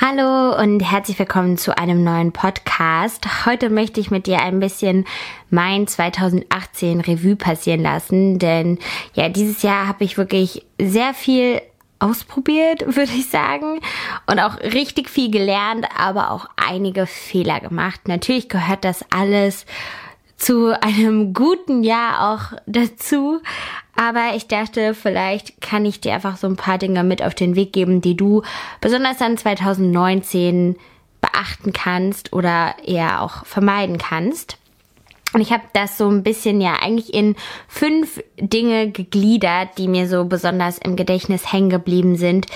Hallo 0.00 0.56
und 0.56 0.80
herzlich 0.80 1.18
willkommen 1.18 1.58
zu 1.58 1.76
einem 1.76 2.04
neuen 2.04 2.30
Podcast. 2.30 3.46
Heute 3.46 3.68
möchte 3.68 3.98
ich 3.98 4.12
mit 4.12 4.26
dir 4.26 4.40
ein 4.40 4.60
bisschen 4.60 5.06
mein 5.50 5.88
2018 5.88 7.00
Revue 7.00 7.34
passieren 7.34 7.82
lassen, 7.82 8.38
denn 8.38 8.78
ja, 9.14 9.28
dieses 9.28 9.62
Jahr 9.62 9.88
habe 9.88 10.04
ich 10.04 10.16
wirklich 10.16 10.64
sehr 10.80 11.14
viel 11.14 11.60
ausprobiert, 11.98 12.82
würde 12.96 13.12
ich 13.12 13.28
sagen, 13.28 13.80
und 14.26 14.38
auch 14.38 14.58
richtig 14.60 15.10
viel 15.10 15.30
gelernt, 15.30 15.86
aber 15.96 16.30
auch 16.30 16.46
einige 16.56 17.06
Fehler 17.06 17.58
gemacht. 17.58 18.06
Natürlich 18.06 18.48
gehört 18.48 18.84
das 18.84 19.04
alles 19.10 19.66
zu 20.38 20.80
einem 20.80 21.34
guten 21.34 21.82
Jahr 21.82 22.32
auch 22.32 22.58
dazu. 22.66 23.40
Aber 23.94 24.36
ich 24.36 24.46
dachte, 24.46 24.94
vielleicht 24.94 25.60
kann 25.60 25.84
ich 25.84 26.00
dir 26.00 26.14
einfach 26.14 26.36
so 26.36 26.46
ein 26.46 26.56
paar 26.56 26.78
Dinge 26.78 27.04
mit 27.04 27.22
auf 27.22 27.34
den 27.34 27.56
Weg 27.56 27.72
geben, 27.72 28.00
die 28.00 28.16
du 28.16 28.42
besonders 28.80 29.18
dann 29.18 29.36
2019 29.36 30.76
beachten 31.20 31.72
kannst 31.72 32.32
oder 32.32 32.76
eher 32.84 33.20
auch 33.22 33.44
vermeiden 33.44 33.98
kannst. 33.98 34.56
Und 35.34 35.40
ich 35.40 35.52
habe 35.52 35.64
das 35.74 35.98
so 35.98 36.08
ein 36.08 36.22
bisschen 36.22 36.60
ja 36.60 36.76
eigentlich 36.80 37.12
in 37.12 37.36
fünf 37.66 38.22
Dinge 38.38 38.90
gegliedert, 38.90 39.76
die 39.76 39.88
mir 39.88 40.08
so 40.08 40.24
besonders 40.24 40.78
im 40.78 40.96
Gedächtnis 40.96 41.52
hängen 41.52 41.68
geblieben 41.68 42.16
sind, 42.16 42.46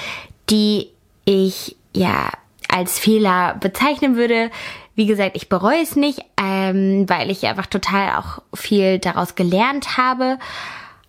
die 0.48 0.88
ich 1.24 1.76
ja 1.94 2.30
als 2.68 2.98
Fehler 2.98 3.56
bezeichnen 3.60 4.16
würde, 4.16 4.50
wie 4.94 5.06
gesagt, 5.06 5.36
ich 5.36 5.48
bereue 5.48 5.82
es 5.82 5.96
nicht, 5.96 6.20
ähm, 6.40 7.08
weil 7.08 7.30
ich 7.30 7.46
einfach 7.46 7.66
total 7.66 8.18
auch 8.18 8.42
viel 8.54 8.98
daraus 8.98 9.34
gelernt 9.34 9.96
habe. 9.96 10.38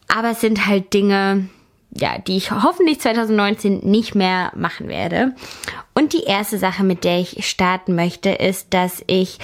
Aber 0.07 0.31
es 0.31 0.41
sind 0.41 0.67
halt 0.67 0.93
Dinge, 0.93 1.49
ja, 1.91 2.17
die 2.17 2.37
ich 2.37 2.51
hoffentlich 2.51 3.01
2019 3.01 3.79
nicht 3.79 4.15
mehr 4.15 4.51
machen 4.55 4.87
werde. 4.87 5.35
Und 5.93 6.13
die 6.13 6.23
erste 6.23 6.57
Sache, 6.57 6.83
mit 6.83 7.03
der 7.03 7.19
ich 7.19 7.47
starten 7.47 7.95
möchte, 7.95 8.29
ist, 8.29 8.73
dass 8.73 9.03
ich 9.07 9.39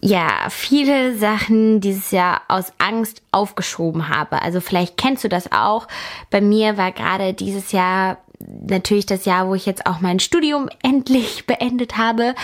ja 0.00 0.48
viele 0.50 1.16
Sachen 1.16 1.80
dieses 1.80 2.10
Jahr 2.10 2.42
aus 2.48 2.72
Angst 2.78 3.22
aufgeschoben 3.30 4.08
habe. 4.08 4.42
Also 4.42 4.60
vielleicht 4.60 4.96
kennst 4.96 5.24
du 5.24 5.28
das 5.28 5.50
auch. 5.52 5.86
Bei 6.30 6.40
mir 6.40 6.76
war 6.76 6.92
gerade 6.92 7.34
dieses 7.34 7.72
Jahr 7.72 8.18
natürlich 8.66 9.06
das 9.06 9.24
Jahr, 9.24 9.48
wo 9.48 9.54
ich 9.54 9.66
jetzt 9.66 9.86
auch 9.86 10.00
mein 10.00 10.20
Studium 10.20 10.68
endlich 10.82 11.46
beendet 11.46 11.96
habe. 11.96 12.34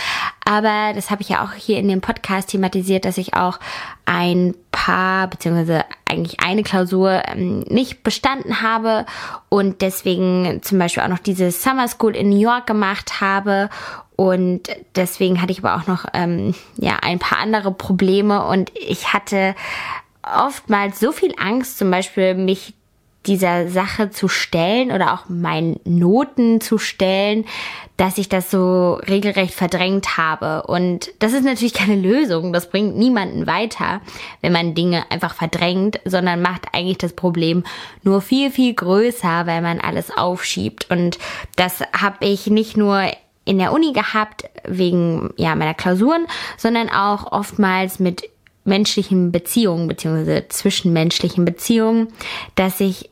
Aber 0.45 0.93
das 0.93 1.11
habe 1.11 1.21
ich 1.21 1.29
ja 1.29 1.43
auch 1.43 1.53
hier 1.53 1.77
in 1.77 1.87
dem 1.87 2.01
Podcast 2.01 2.49
thematisiert, 2.49 3.05
dass 3.05 3.17
ich 3.17 3.35
auch 3.35 3.59
ein 4.05 4.55
paar, 4.71 5.27
beziehungsweise 5.27 5.85
eigentlich 6.05 6.39
eine 6.39 6.63
Klausur 6.63 7.21
ähm, 7.27 7.61
nicht 7.69 8.03
bestanden 8.03 8.61
habe 8.61 9.05
und 9.49 9.81
deswegen 9.81 10.61
zum 10.63 10.79
Beispiel 10.79 11.03
auch 11.03 11.09
noch 11.09 11.19
diese 11.19 11.51
Summer 11.51 11.87
School 11.87 12.15
in 12.15 12.29
New 12.29 12.39
York 12.39 12.65
gemacht 12.65 13.21
habe. 13.21 13.69
Und 14.15 14.63
deswegen 14.95 15.41
hatte 15.41 15.53
ich 15.53 15.63
aber 15.63 15.75
auch 15.75 15.87
noch 15.87 16.05
ähm, 16.13 16.53
ja 16.75 16.97
ein 17.01 17.19
paar 17.19 17.37
andere 17.37 17.71
Probleme 17.71 18.45
und 18.45 18.71
ich 18.75 19.13
hatte 19.13 19.55
oftmals 20.23 20.99
so 20.99 21.11
viel 21.11 21.33
Angst, 21.37 21.77
zum 21.77 21.89
Beispiel 21.89 22.35
mich 22.35 22.73
dieser 23.29 23.69
Sache 23.69 24.09
zu 24.09 24.27
stellen 24.27 24.91
oder 24.91 25.13
auch 25.13 25.29
meinen 25.29 25.79
Noten 25.85 26.59
zu 26.61 26.79
stellen, 26.79 27.45
dass 27.95 28.17
ich 28.17 28.27
das 28.27 28.49
so 28.49 28.95
regelrecht 29.07 29.53
verdrängt 29.53 30.17
habe. 30.17 30.63
Und 30.63 31.11
das 31.19 31.33
ist 31.33 31.43
natürlich 31.43 31.73
keine 31.75 31.95
Lösung. 31.95 32.51
Das 32.51 32.69
bringt 32.69 32.97
niemanden 32.97 33.45
weiter, 33.45 34.01
wenn 34.41 34.51
man 34.51 34.73
Dinge 34.73 35.09
einfach 35.11 35.35
verdrängt, 35.35 35.99
sondern 36.05 36.41
macht 36.41 36.67
eigentlich 36.73 36.97
das 36.97 37.13
Problem 37.13 37.63
nur 38.03 38.21
viel, 38.21 38.51
viel 38.51 38.73
größer, 38.73 39.45
weil 39.45 39.61
man 39.61 39.79
alles 39.79 40.15
aufschiebt. 40.15 40.89
Und 40.89 41.19
das 41.55 41.81
habe 41.93 42.25
ich 42.25 42.47
nicht 42.47 42.75
nur 42.75 43.03
in 43.45 43.59
der 43.59 43.71
Uni 43.71 43.93
gehabt, 43.93 44.49
wegen 44.67 45.33
ja 45.37 45.55
meiner 45.55 45.73
Klausuren, 45.73 46.25
sondern 46.57 46.89
auch 46.89 47.31
oftmals 47.31 47.99
mit 47.99 48.23
menschlichen 48.63 49.31
Beziehungen 49.31 49.87
beziehungsweise 49.87 50.45
zwischenmenschlichen 50.47 51.45
Beziehungen, 51.45 52.07
dass 52.55 52.79
ich 52.79 53.09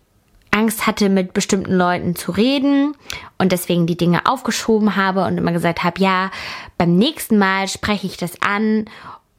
Angst 0.51 0.87
hatte, 0.87 1.09
mit 1.09 1.33
bestimmten 1.33 1.73
Leuten 1.73 2.15
zu 2.15 2.31
reden 2.31 2.95
und 3.37 3.51
deswegen 3.51 3.87
die 3.87 3.97
Dinge 3.97 4.25
aufgeschoben 4.25 4.95
habe 4.95 5.25
und 5.25 5.37
immer 5.37 5.51
gesagt 5.51 5.83
habe, 5.83 6.01
ja, 6.01 6.31
beim 6.77 6.95
nächsten 6.95 7.37
Mal 7.37 7.67
spreche 7.67 8.07
ich 8.07 8.17
das 8.17 8.41
an 8.41 8.85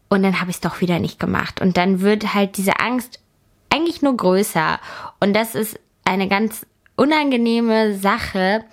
und 0.09 0.23
dann 0.23 0.41
habe 0.41 0.51
ich 0.51 0.57
es 0.57 0.61
doch 0.61 0.81
wieder 0.81 0.99
nicht 0.99 1.19
gemacht. 1.19 1.61
Und 1.61 1.77
dann 1.77 2.01
wird 2.01 2.35
halt 2.35 2.57
diese 2.57 2.81
Angst 2.81 3.21
eigentlich 3.71 4.03
nur 4.03 4.17
größer. 4.17 4.79
Und 5.21 5.35
das 5.35 5.55
ist 5.55 5.79
eine 6.05 6.29
ganz 6.29 6.67
unangenehme 6.97 7.97
Sache. 7.97 8.65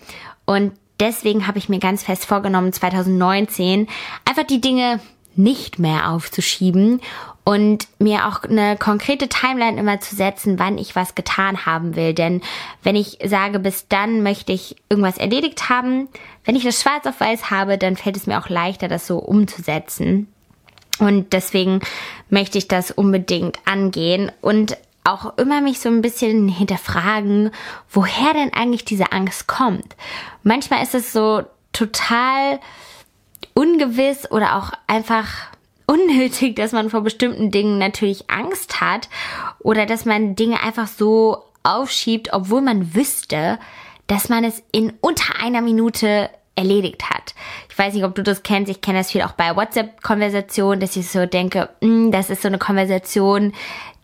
Und 0.46 0.73
deswegen 1.00 1.47
habe 1.47 1.57
ich 1.57 1.69
mir 1.69 1.79
ganz 1.79 2.03
fest 2.03 2.25
vorgenommen, 2.25 2.72
2019 2.72 3.88
einfach 4.25 4.44
die 4.44 4.62
Dinge 4.62 5.00
nicht 5.38 5.79
mehr 5.79 6.09
aufzuschieben 6.09 7.01
und 7.44 7.88
mir 8.00 8.28
auch 8.28 8.44
eine 8.44 8.75
konkrete 8.75 9.29
Timeline 9.29 9.79
immer 9.79 10.00
zu 10.01 10.16
setzen, 10.16 10.57
wann 10.57 10.78
ich 10.78 10.96
was 10.96 11.13
getan 11.13 11.66
haben 11.66 11.96
will. 11.96 12.13
Denn 12.13 12.41
wenn 12.81 12.96
ich 12.96 13.19
sage, 13.23 13.59
bis 13.59 13.88
dann 13.88 14.23
möchte 14.23 14.51
ich 14.51 14.75
irgendwas 14.90 15.18
erledigt 15.18 15.69
haben, 15.69 16.09
wenn 16.44 16.56
ich 16.56 16.63
das 16.63 16.81
schwarz 16.81 17.06
auf 17.06 17.19
weiß 17.19 17.51
habe, 17.51 17.78
dann 17.78 17.97
fällt 17.97 18.18
es 18.18 18.25
mir 18.25 18.40
auch 18.40 18.50
leichter, 18.50 18.88
das 18.88 19.06
so 19.06 19.18
umzusetzen. 19.18 20.28
Und 20.97 21.34
deswegen 21.34 21.81
möchte 22.29 22.57
ich 22.57 22.67
das 22.67 22.90
unbedingt 22.90 23.59
angehen 23.66 24.31
und 24.41 24.78
auch 25.03 25.38
immer 25.38 25.62
mich 25.62 25.79
so 25.79 25.90
ein 25.90 26.02
bisschen 26.02 26.47
hinterfragen, 26.47 27.52
woher 27.91 28.34
denn 28.34 28.53
eigentlich 28.53 28.85
diese 28.85 29.12
Angst 29.12 29.47
kommt. 29.47 29.96
Manchmal 30.41 30.81
ist 30.81 30.96
es 30.96 31.13
so 31.13 31.44
total 31.73 32.59
ungewiss 33.55 34.29
oder 34.29 34.57
auch 34.57 34.71
einfach 34.85 35.27
unnötig, 35.88 36.55
dass 36.55 36.71
man 36.71 36.89
vor 36.89 37.01
bestimmten 37.01 37.51
Dingen 37.51 37.77
natürlich 37.77 38.29
Angst 38.29 38.81
hat 38.81 39.09
oder 39.59 39.85
dass 39.85 40.05
man 40.05 40.35
Dinge 40.35 40.61
einfach 40.61 40.88
so 40.88 41.43
aufschiebt, 41.63 42.33
obwohl 42.33 42.61
man 42.61 42.93
wüsste, 42.93 43.59
dass 44.07 44.29
man 44.29 44.43
es 44.43 44.61
in 44.71 44.93
unter 45.01 45.41
einer 45.41 45.61
Minute 45.61 46.29
erledigt 46.55 47.09
hat. 47.09 47.33
Ich 47.69 47.77
weiß 47.77 47.93
nicht, 47.93 48.05
ob 48.05 48.16
du 48.16 48.23
das 48.23 48.43
kennst. 48.43 48.71
Ich 48.71 48.81
kenne 48.81 48.99
das 48.99 49.11
viel 49.11 49.23
auch 49.23 49.33
bei 49.33 49.55
WhatsApp-Konversationen, 49.55 50.79
dass 50.79 50.95
ich 50.95 51.09
so 51.09 51.25
denke, 51.25 51.69
mm, 51.81 52.11
das 52.11 52.29
ist 52.29 52.41
so 52.41 52.47
eine 52.47 52.59
Konversation, 52.59 53.53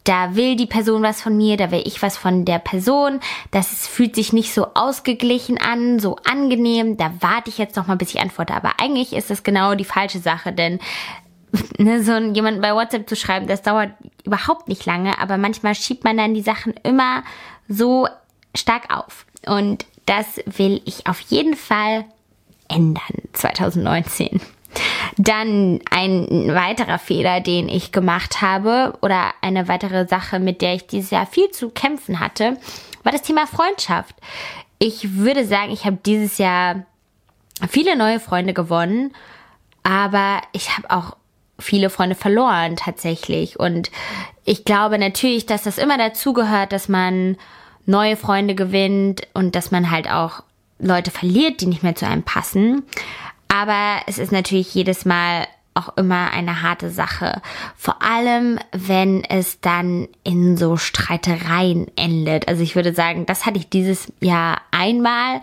da 0.04 0.36
will 0.36 0.56
die 0.56 0.66
Person 0.66 1.04
was 1.04 1.22
von 1.22 1.38
mir, 1.38 1.58
da 1.58 1.72
will 1.72 1.84
ich 1.86 2.02
was 2.02 2.18
von 2.18 2.46
der 2.46 2.60
Person. 2.60 3.20
Das 3.52 3.88
fühlt 3.88 4.16
sich 4.16 4.34
nicht 4.34 4.54
so 4.54 4.68
ausgeglichen 4.74 5.60
an, 5.60 6.00
so 6.00 6.16
angenehm. 6.24 6.98
Da 6.98 7.14
warte 7.20 7.50
ich 7.50 7.58
jetzt 7.58 7.76
noch 7.76 7.88
mal, 7.88 7.98
bis 7.98 8.14
ich 8.14 8.20
antworte. 8.20 8.54
Aber 8.54 8.80
eigentlich 8.80 9.14
ist 9.14 9.30
das 9.30 9.44
genau 9.44 9.76
die 9.76 9.86
falsche 9.86 10.20
Sache, 10.20 10.54
denn 10.54 10.80
ne, 11.78 12.04
so 12.04 12.18
jemanden 12.18 12.62
bei 12.62 12.74
WhatsApp 12.74 13.08
zu 13.08 13.16
schreiben, 13.16 13.48
das 13.48 13.62
dauert 13.62 13.92
überhaupt 14.24 14.68
nicht 14.68 14.86
lange. 14.86 15.20
Aber 15.20 15.38
manchmal 15.38 15.76
schiebt 15.76 16.04
man 16.04 16.18
dann 16.18 16.34
die 16.34 16.42
Sachen 16.42 16.74
immer 16.84 17.24
so 17.68 18.08
stark 18.56 18.96
auf. 18.96 19.26
Und 19.46 19.86
das 20.06 20.42
will 20.46 20.82
ich 20.86 21.08
auf 21.08 21.20
jeden 21.22 21.56
Fall 21.56 22.06
ändern 22.68 23.02
2019. 23.34 24.42
Dann 25.24 25.80
ein 25.92 26.54
weiterer 26.54 26.98
Fehler, 26.98 27.42
den 27.42 27.70
ich 27.70 27.92
gemacht 27.92 28.42
habe 28.42 28.94
oder 29.02 29.34
eine 29.42 29.68
weitere 29.68 30.08
Sache, 30.08 30.40
mit 30.40 30.62
der 30.62 30.74
ich 30.74 30.88
dieses 30.88 31.12
Jahr 31.12 31.26
viel 31.26 31.52
zu 31.52 31.70
kämpfen 31.70 32.20
hatte, 32.20 32.58
war 33.04 33.12
das 33.12 33.22
Thema 33.22 33.46
Freundschaft. 33.46 34.16
Ich 34.80 35.18
würde 35.18 35.46
sagen, 35.46 35.72
ich 35.72 35.86
habe 35.86 36.00
dieses 36.04 36.38
Jahr 36.38 36.86
viele 37.70 37.96
neue 37.96 38.20
Freunde 38.20 38.54
gewonnen, 38.54 39.14
aber 39.84 40.42
ich 40.54 40.76
habe 40.76 40.90
auch 40.90 41.18
viele 41.60 41.90
Freunde 41.90 42.16
verloren 42.16 42.76
tatsächlich. 42.76 43.60
Und 43.60 43.92
ich 44.44 44.66
glaube 44.66 44.98
natürlich, 44.98 45.46
dass 45.46 45.64
das 45.64 45.78
immer 45.78 45.98
dazugehört, 45.98 46.72
dass 46.72 46.90
man 46.90 47.38
neue 47.86 48.16
Freunde 48.16 48.56
gewinnt 48.56 49.28
und 49.34 49.56
dass 49.56 49.72
man 49.72 49.92
halt 49.92 50.10
auch 50.10 50.44
Leute 50.80 51.12
verliert, 51.12 51.62
die 51.62 51.68
nicht 51.68 51.84
mehr 51.84 51.96
zu 51.96 52.08
einem 52.08 52.24
passen. 52.24 52.84
Aber 53.52 54.02
es 54.08 54.18
ist 54.18 54.32
natürlich 54.32 54.74
jedes 54.74 55.04
Mal 55.04 55.46
auch 55.74 55.98
immer 55.98 56.32
eine 56.32 56.62
harte 56.62 56.90
Sache. 56.90 57.42
Vor 57.76 58.02
allem, 58.02 58.60
wenn 58.72 59.24
es 59.24 59.60
dann 59.62 60.08
in 60.24 60.58
so 60.58 60.78
Streitereien 60.78 61.88
endet. 61.96 62.48
Also 62.48 62.64
ich 62.64 62.76
würde 62.76 62.94
sagen, 62.94 63.26
das 63.26 63.46
hatte 63.46 63.58
ich 63.58 63.70
dieses 63.70 64.12
Jahr 64.20 64.62
einmal, 64.72 65.42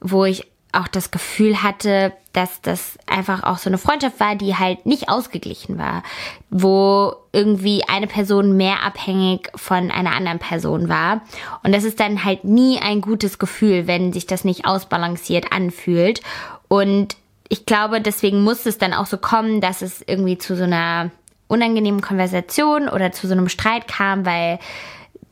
wo 0.00 0.24
ich 0.24 0.46
auch 0.72 0.88
das 0.88 1.10
Gefühl 1.10 1.62
hatte, 1.62 2.12
dass 2.34 2.60
das 2.60 2.98
einfach 3.06 3.42
auch 3.44 3.56
so 3.56 3.70
eine 3.70 3.78
Freundschaft 3.78 4.20
war, 4.20 4.36
die 4.36 4.56
halt 4.56 4.84
nicht 4.84 5.08
ausgeglichen 5.08 5.78
war, 5.78 6.02
wo 6.50 7.14
irgendwie 7.32 7.82
eine 7.88 8.06
Person 8.06 8.56
mehr 8.58 8.82
abhängig 8.82 9.50
von 9.54 9.90
einer 9.90 10.12
anderen 10.14 10.38
Person 10.38 10.90
war. 10.90 11.22
Und 11.62 11.74
das 11.74 11.84
ist 11.84 12.00
dann 12.00 12.24
halt 12.24 12.44
nie 12.44 12.78
ein 12.78 13.00
gutes 13.00 13.38
Gefühl, 13.38 13.86
wenn 13.86 14.12
sich 14.12 14.26
das 14.26 14.44
nicht 14.44 14.66
ausbalanciert 14.66 15.52
anfühlt. 15.52 16.20
Und 16.68 17.16
ich 17.48 17.66
glaube, 17.66 18.00
deswegen 18.00 18.42
muss 18.42 18.66
es 18.66 18.78
dann 18.78 18.92
auch 18.92 19.06
so 19.06 19.18
kommen, 19.18 19.60
dass 19.60 19.82
es 19.82 20.02
irgendwie 20.06 20.38
zu 20.38 20.56
so 20.56 20.64
einer 20.64 21.10
unangenehmen 21.48 22.00
Konversation 22.00 22.88
oder 22.88 23.12
zu 23.12 23.28
so 23.28 23.34
einem 23.34 23.48
Streit 23.48 23.86
kam, 23.86 24.26
weil 24.26 24.58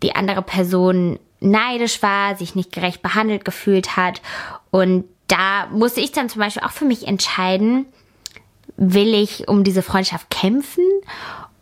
die 0.02 0.14
andere 0.14 0.42
Person 0.42 1.18
neidisch 1.40 2.02
war, 2.02 2.36
sich 2.36 2.54
nicht 2.54 2.72
gerecht 2.72 3.02
behandelt 3.02 3.44
gefühlt 3.44 3.96
hat. 3.96 4.22
Und 4.70 5.04
da 5.28 5.66
musste 5.70 6.00
ich 6.00 6.12
dann 6.12 6.28
zum 6.28 6.40
Beispiel 6.40 6.62
auch 6.62 6.70
für 6.72 6.84
mich 6.84 7.06
entscheiden, 7.06 7.86
will 8.76 9.14
ich 9.14 9.48
um 9.48 9.64
diese 9.64 9.82
Freundschaft 9.82 10.30
kämpfen 10.30 10.84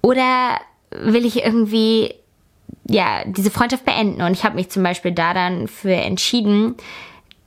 oder 0.01 0.59
will 0.91 1.25
ich 1.25 1.45
irgendwie 1.45 2.15
ja 2.89 3.25
diese 3.25 3.51
Freundschaft 3.51 3.85
beenden? 3.85 4.23
Und 4.23 4.33
ich 4.33 4.45
habe 4.45 4.57
mich 4.57 4.71
zum 4.71 4.83
Beispiel 4.83 5.13
da 5.13 5.35
dann 5.35 5.69
für 5.69 5.95
entschieden, 5.95 6.77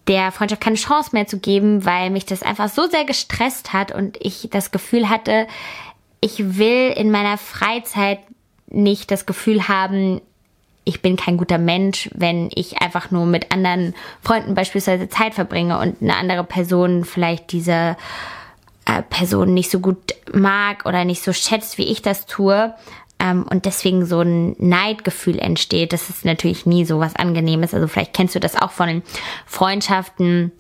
der 0.07 0.31
Freundschaft 0.31 0.61
keine 0.61 0.75
Chance 0.75 1.09
mehr 1.13 1.27
zu 1.27 1.39
geben, 1.39 1.85
weil 1.85 2.09
mich 2.09 2.25
das 2.25 2.43
einfach 2.43 2.69
so 2.69 2.87
sehr 2.87 3.05
gestresst 3.05 3.73
hat 3.73 3.91
und 3.91 4.17
ich 4.19 4.49
das 4.51 4.71
Gefühl 4.71 5.09
hatte, 5.09 5.47
ich 6.21 6.57
will 6.57 6.91
in 6.95 7.11
meiner 7.11 7.37
Freizeit 7.37 8.19
nicht 8.67 9.11
das 9.11 9.25
Gefühl 9.25 9.67
haben, 9.67 10.21
ich 10.83 11.01
bin 11.01 11.15
kein 11.15 11.37
guter 11.37 11.57
Mensch, 11.57 12.09
wenn 12.13 12.49
ich 12.53 12.81
einfach 12.81 13.09
nur 13.09 13.25
mit 13.25 13.51
anderen 13.51 13.95
Freunden 14.21 14.53
beispielsweise 14.53 15.09
Zeit 15.09 15.33
verbringe 15.33 15.79
und 15.79 16.01
eine 16.01 16.15
andere 16.15 16.43
Person 16.43 17.03
vielleicht 17.03 17.51
diese 17.51 17.97
äh, 18.85 19.01
Person 19.09 19.53
nicht 19.53 19.71
so 19.71 19.79
gut 19.79 20.13
mag 20.31 20.85
oder 20.85 21.03
nicht 21.03 21.23
so 21.23 21.33
schätzt, 21.33 21.79
wie 21.79 21.87
ich 21.87 22.03
das 22.03 22.27
tue. 22.27 22.73
Ähm, 23.25 23.45
und 23.49 23.65
deswegen 23.65 24.05
so 24.05 24.21
ein 24.21 24.55
Neidgefühl 24.59 25.39
entsteht. 25.39 25.93
Das 25.93 26.09
ist 26.09 26.25
natürlich 26.25 26.65
nie 26.65 26.85
so 26.85 26.99
was 26.99 27.15
Angenehmes. 27.15 27.73
Also 27.73 27.87
vielleicht 27.87 28.13
kennst 28.13 28.35
du 28.35 28.39
das 28.39 28.55
auch 28.55 28.71
von 28.71 29.01
Freundschaften 29.45 30.51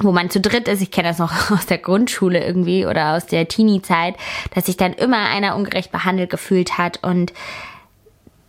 wo 0.00 0.10
man 0.10 0.30
zu 0.30 0.40
dritt 0.40 0.68
ist, 0.68 0.80
ich 0.80 0.90
kenne 0.90 1.08
das 1.08 1.18
noch 1.18 1.50
aus 1.50 1.66
der 1.66 1.76
Grundschule 1.76 2.42
irgendwie 2.42 2.86
oder 2.86 3.14
aus 3.14 3.26
der 3.26 3.46
Teenie-Zeit, 3.46 4.16
dass 4.54 4.64
sich 4.64 4.78
dann 4.78 4.94
immer 4.94 5.18
einer 5.18 5.54
ungerecht 5.54 5.92
behandelt 5.92 6.30
gefühlt 6.30 6.78
hat 6.78 7.00
und 7.02 7.34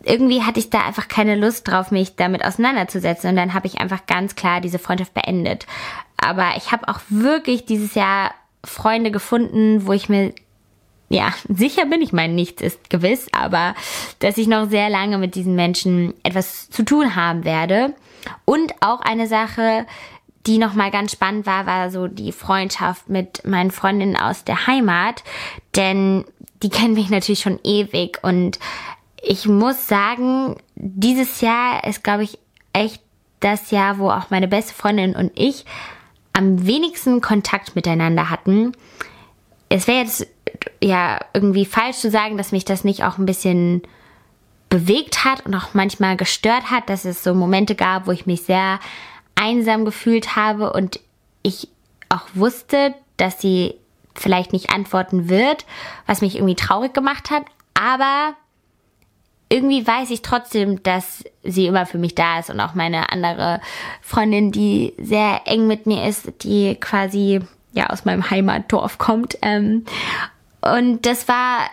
irgendwie 0.04 0.42
hatte 0.42 0.58
ich 0.58 0.70
da 0.70 0.86
einfach 0.86 1.06
keine 1.06 1.36
Lust 1.36 1.68
drauf, 1.68 1.90
mich 1.90 2.16
damit 2.16 2.42
auseinanderzusetzen 2.42 3.28
und 3.28 3.36
dann 3.36 3.52
habe 3.52 3.66
ich 3.66 3.78
einfach 3.78 4.06
ganz 4.06 4.36
klar 4.36 4.62
diese 4.62 4.78
Freundschaft 4.78 5.12
beendet. 5.12 5.66
Aber 6.16 6.52
ich 6.56 6.72
habe 6.72 6.88
auch 6.88 7.00
wirklich 7.10 7.66
dieses 7.66 7.94
Jahr 7.94 8.30
Freunde 8.64 9.10
gefunden, 9.10 9.86
wo 9.86 9.92
ich 9.92 10.08
mir 10.08 10.32
ja, 11.14 11.32
sicher 11.48 11.86
bin, 11.86 12.02
ich 12.02 12.12
meine, 12.12 12.34
nichts 12.34 12.60
ist 12.60 12.90
gewiss, 12.90 13.28
aber 13.30 13.76
dass 14.18 14.36
ich 14.36 14.48
noch 14.48 14.68
sehr 14.68 14.90
lange 14.90 15.16
mit 15.16 15.36
diesen 15.36 15.54
Menschen 15.54 16.12
etwas 16.24 16.68
zu 16.70 16.84
tun 16.84 17.14
haben 17.14 17.44
werde. 17.44 17.94
Und 18.44 18.72
auch 18.80 19.00
eine 19.00 19.28
Sache, 19.28 19.86
die 20.44 20.58
nochmal 20.58 20.90
ganz 20.90 21.12
spannend 21.12 21.46
war, 21.46 21.66
war 21.66 21.92
so 21.92 22.08
die 22.08 22.32
Freundschaft 22.32 23.08
mit 23.08 23.46
meinen 23.46 23.70
Freundinnen 23.70 24.16
aus 24.16 24.42
der 24.42 24.66
Heimat, 24.66 25.22
denn 25.76 26.24
die 26.64 26.68
kennen 26.68 26.94
mich 26.94 27.10
natürlich 27.10 27.40
schon 27.42 27.60
ewig 27.62 28.18
und 28.22 28.58
ich 29.22 29.46
muss 29.46 29.86
sagen, 29.86 30.56
dieses 30.74 31.40
Jahr 31.40 31.84
ist, 31.84 32.02
glaube 32.02 32.24
ich, 32.24 32.38
echt 32.72 33.00
das 33.38 33.70
Jahr, 33.70 33.98
wo 33.98 34.10
auch 34.10 34.30
meine 34.30 34.48
beste 34.48 34.74
Freundin 34.74 35.14
und 35.14 35.30
ich 35.36 35.64
am 36.32 36.66
wenigsten 36.66 37.20
Kontakt 37.20 37.76
miteinander 37.76 38.30
hatten. 38.30 38.72
Es 39.74 39.88
wäre 39.88 40.02
jetzt 40.02 40.28
ja 40.80 41.18
irgendwie 41.32 41.64
falsch 41.64 41.96
zu 41.96 42.08
sagen, 42.08 42.36
dass 42.36 42.52
mich 42.52 42.64
das 42.64 42.84
nicht 42.84 43.02
auch 43.02 43.18
ein 43.18 43.26
bisschen 43.26 43.82
bewegt 44.68 45.24
hat 45.24 45.44
und 45.44 45.54
auch 45.56 45.74
manchmal 45.74 46.16
gestört 46.16 46.70
hat, 46.70 46.88
dass 46.88 47.04
es 47.04 47.24
so 47.24 47.34
Momente 47.34 47.74
gab, 47.74 48.06
wo 48.06 48.12
ich 48.12 48.24
mich 48.24 48.42
sehr 48.42 48.78
einsam 49.34 49.84
gefühlt 49.84 50.36
habe 50.36 50.72
und 50.72 51.00
ich 51.42 51.66
auch 52.08 52.22
wusste, 52.34 52.94
dass 53.16 53.40
sie 53.40 53.74
vielleicht 54.14 54.52
nicht 54.52 54.70
antworten 54.70 55.28
wird, 55.28 55.66
was 56.06 56.20
mich 56.20 56.36
irgendwie 56.36 56.54
traurig 56.54 56.94
gemacht 56.94 57.32
hat, 57.32 57.42
aber 57.74 58.34
irgendwie 59.48 59.84
weiß 59.84 60.10
ich 60.10 60.22
trotzdem, 60.22 60.84
dass 60.84 61.24
sie 61.42 61.66
immer 61.66 61.84
für 61.84 61.98
mich 61.98 62.14
da 62.14 62.38
ist 62.38 62.48
und 62.48 62.60
auch 62.60 62.74
meine 62.74 63.10
andere 63.10 63.60
Freundin, 64.02 64.52
die 64.52 64.94
sehr 64.98 65.40
eng 65.46 65.66
mit 65.66 65.86
mir 65.86 66.06
ist, 66.06 66.44
die 66.44 66.76
quasi 66.76 67.40
ja 67.74 67.90
aus 67.90 68.04
meinem 68.04 68.30
Heimatdorf 68.30 68.98
kommt. 68.98 69.36
Ähm, 69.42 69.84
und 70.60 71.04
das 71.04 71.28
war 71.28 71.68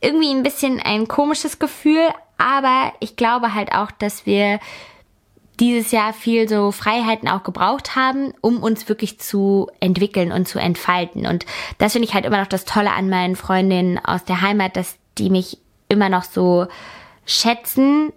irgendwie 0.00 0.30
ein 0.30 0.42
bisschen 0.42 0.80
ein 0.80 1.08
komisches 1.08 1.58
Gefühl, 1.58 2.08
aber 2.36 2.92
ich 3.00 3.16
glaube 3.16 3.54
halt 3.54 3.72
auch, 3.72 3.90
dass 3.90 4.26
wir 4.26 4.60
dieses 5.58 5.90
Jahr 5.90 6.12
viel 6.12 6.48
so 6.48 6.70
Freiheiten 6.70 7.28
auch 7.28 7.42
gebraucht 7.42 7.96
haben, 7.96 8.34
um 8.42 8.62
uns 8.62 8.88
wirklich 8.90 9.18
zu 9.18 9.70
entwickeln 9.80 10.32
und 10.32 10.46
zu 10.46 10.58
entfalten. 10.58 11.26
Und 11.26 11.46
das 11.78 11.92
finde 11.92 12.06
ich 12.06 12.14
halt 12.14 12.26
immer 12.26 12.40
noch 12.40 12.46
das 12.46 12.66
Tolle 12.66 12.92
an 12.92 13.08
meinen 13.08 13.36
Freundinnen 13.36 13.98
aus 13.98 14.24
der 14.24 14.42
Heimat, 14.42 14.76
dass 14.76 14.98
die 15.16 15.30
mich 15.30 15.58
immer 15.88 16.10
noch 16.10 16.24
so 16.24 16.66
schätzen 17.24 18.12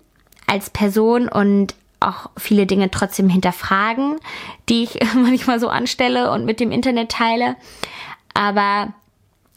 als 0.47 0.69
Person 0.69 1.29
und 1.29 1.75
auch 1.99 2.29
viele 2.37 2.65
Dinge 2.65 2.91
trotzdem 2.91 3.29
hinterfragen, 3.29 4.17
die 4.67 4.83
ich 4.83 4.99
manchmal 5.15 5.59
so 5.59 5.69
anstelle 5.69 6.31
und 6.31 6.45
mit 6.45 6.59
dem 6.59 6.71
Internet 6.71 7.11
teile. 7.11 7.55
Aber 8.33 8.93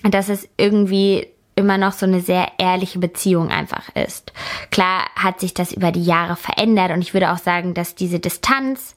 dass 0.02 0.28
es 0.28 0.48
irgendwie 0.56 1.28
immer 1.54 1.78
noch 1.78 1.92
so 1.92 2.06
eine 2.06 2.20
sehr 2.20 2.52
ehrliche 2.58 2.98
Beziehung 2.98 3.50
einfach 3.50 3.94
ist. 3.94 4.32
Klar 4.70 5.04
hat 5.14 5.40
sich 5.40 5.54
das 5.54 5.72
über 5.72 5.92
die 5.92 6.04
Jahre 6.04 6.36
verändert 6.36 6.90
und 6.92 7.02
ich 7.02 7.12
würde 7.12 7.30
auch 7.30 7.38
sagen, 7.38 7.74
dass 7.74 7.94
diese 7.94 8.18
Distanz 8.18 8.96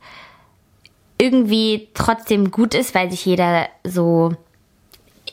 irgendwie 1.18 1.90
trotzdem 1.94 2.52
gut 2.52 2.74
ist, 2.74 2.96
weil 2.96 3.12
sich 3.12 3.26
jeder 3.26 3.68
so 3.84 4.34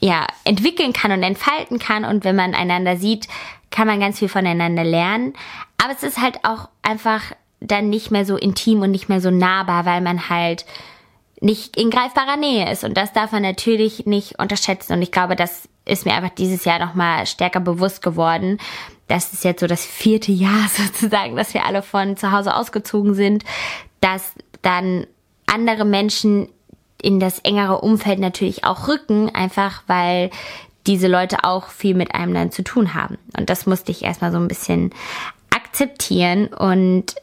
ja 0.01 0.27
entwickeln 0.45 0.93
kann 0.93 1.13
und 1.13 1.23
entfalten 1.23 1.79
kann 1.79 2.05
und 2.05 2.25
wenn 2.25 2.37
man 2.37 2.55
einander 2.55 2.97
sieht, 2.97 3.29
kann 3.71 3.87
man 3.87 4.01
ganz 4.01 4.19
viel 4.19 4.29
voneinander 4.29 4.85
lernen. 4.85 5.33
Aber 5.83 5.93
es 5.93 6.03
ist 6.03 6.21
halt 6.21 6.45
auch 6.45 6.69
einfach 6.83 7.23
dann 7.67 7.91
nicht 7.91 8.11
mehr 8.11 8.25
so 8.25 8.37
intim 8.37 8.83
und 8.83 8.91
nicht 8.91 9.09
mehr 9.09 9.21
so 9.21 9.31
nahbar, 9.31 9.87
weil 9.87 10.01
man 10.01 10.29
halt 10.29 10.65
nicht 11.41 11.77
in 11.77 11.91
greifbarer 11.91 12.37
Nähe 12.37 12.71
ist. 12.71 12.85
Und 12.85 12.97
das 12.97 13.13
darf 13.13 13.33
man 13.33 13.43
natürlich 13.43 14.07
nicht 14.07 14.39
unterschätzen. 14.39 14.93
Und 14.95 15.03
ich 15.03 15.11
glaube, 15.11 15.37
das 15.37 15.69
ist 15.85 16.07
mir 16.07 16.15
einfach 16.15 16.31
dieses 16.31 16.65
Jahr 16.65 16.79
nochmal 16.79 17.27
stärker 17.27 17.61
bewusst 17.61 18.03
geworden. 18.03 18.59
Das 19.09 19.33
ist 19.33 19.45
jetzt 19.45 19.61
so 19.61 19.67
das 19.67 19.85
vierte 19.85 20.33
Jahr 20.33 20.69
sozusagen, 20.77 21.37
dass 21.37 21.55
wir 21.55 21.67
alle 21.67 21.83
von 21.83 22.17
zu 22.17 22.33
Hause 22.33 22.55
ausgezogen 22.55 23.15
sind, 23.15 23.45
dass 24.01 24.33
dann 24.63 25.07
andere 25.47 25.85
Menschen 25.85 26.49
in 27.03 27.19
das 27.19 27.41
engere 27.41 27.81
Umfeld 27.81 28.21
natürlich 28.21 28.65
auch 28.65 28.87
rücken, 28.87 29.35
einfach 29.35 29.83
weil 29.89 30.31
diese 30.87 31.09
Leute 31.09 31.45
auch 31.45 31.69
viel 31.69 31.95
mit 31.95 32.15
einem 32.15 32.35
dann 32.35 32.53
zu 32.53 32.63
tun 32.63 32.95
haben. 32.95 33.19
Und 33.37 33.51
das 33.51 33.67
musste 33.67 33.91
ich 33.91 34.03
erstmal 34.03 34.33
so 34.33 34.39
ein 34.39 34.49
bisschen 34.49 34.91
akzeptieren. 35.51 36.47
Und 36.47 37.17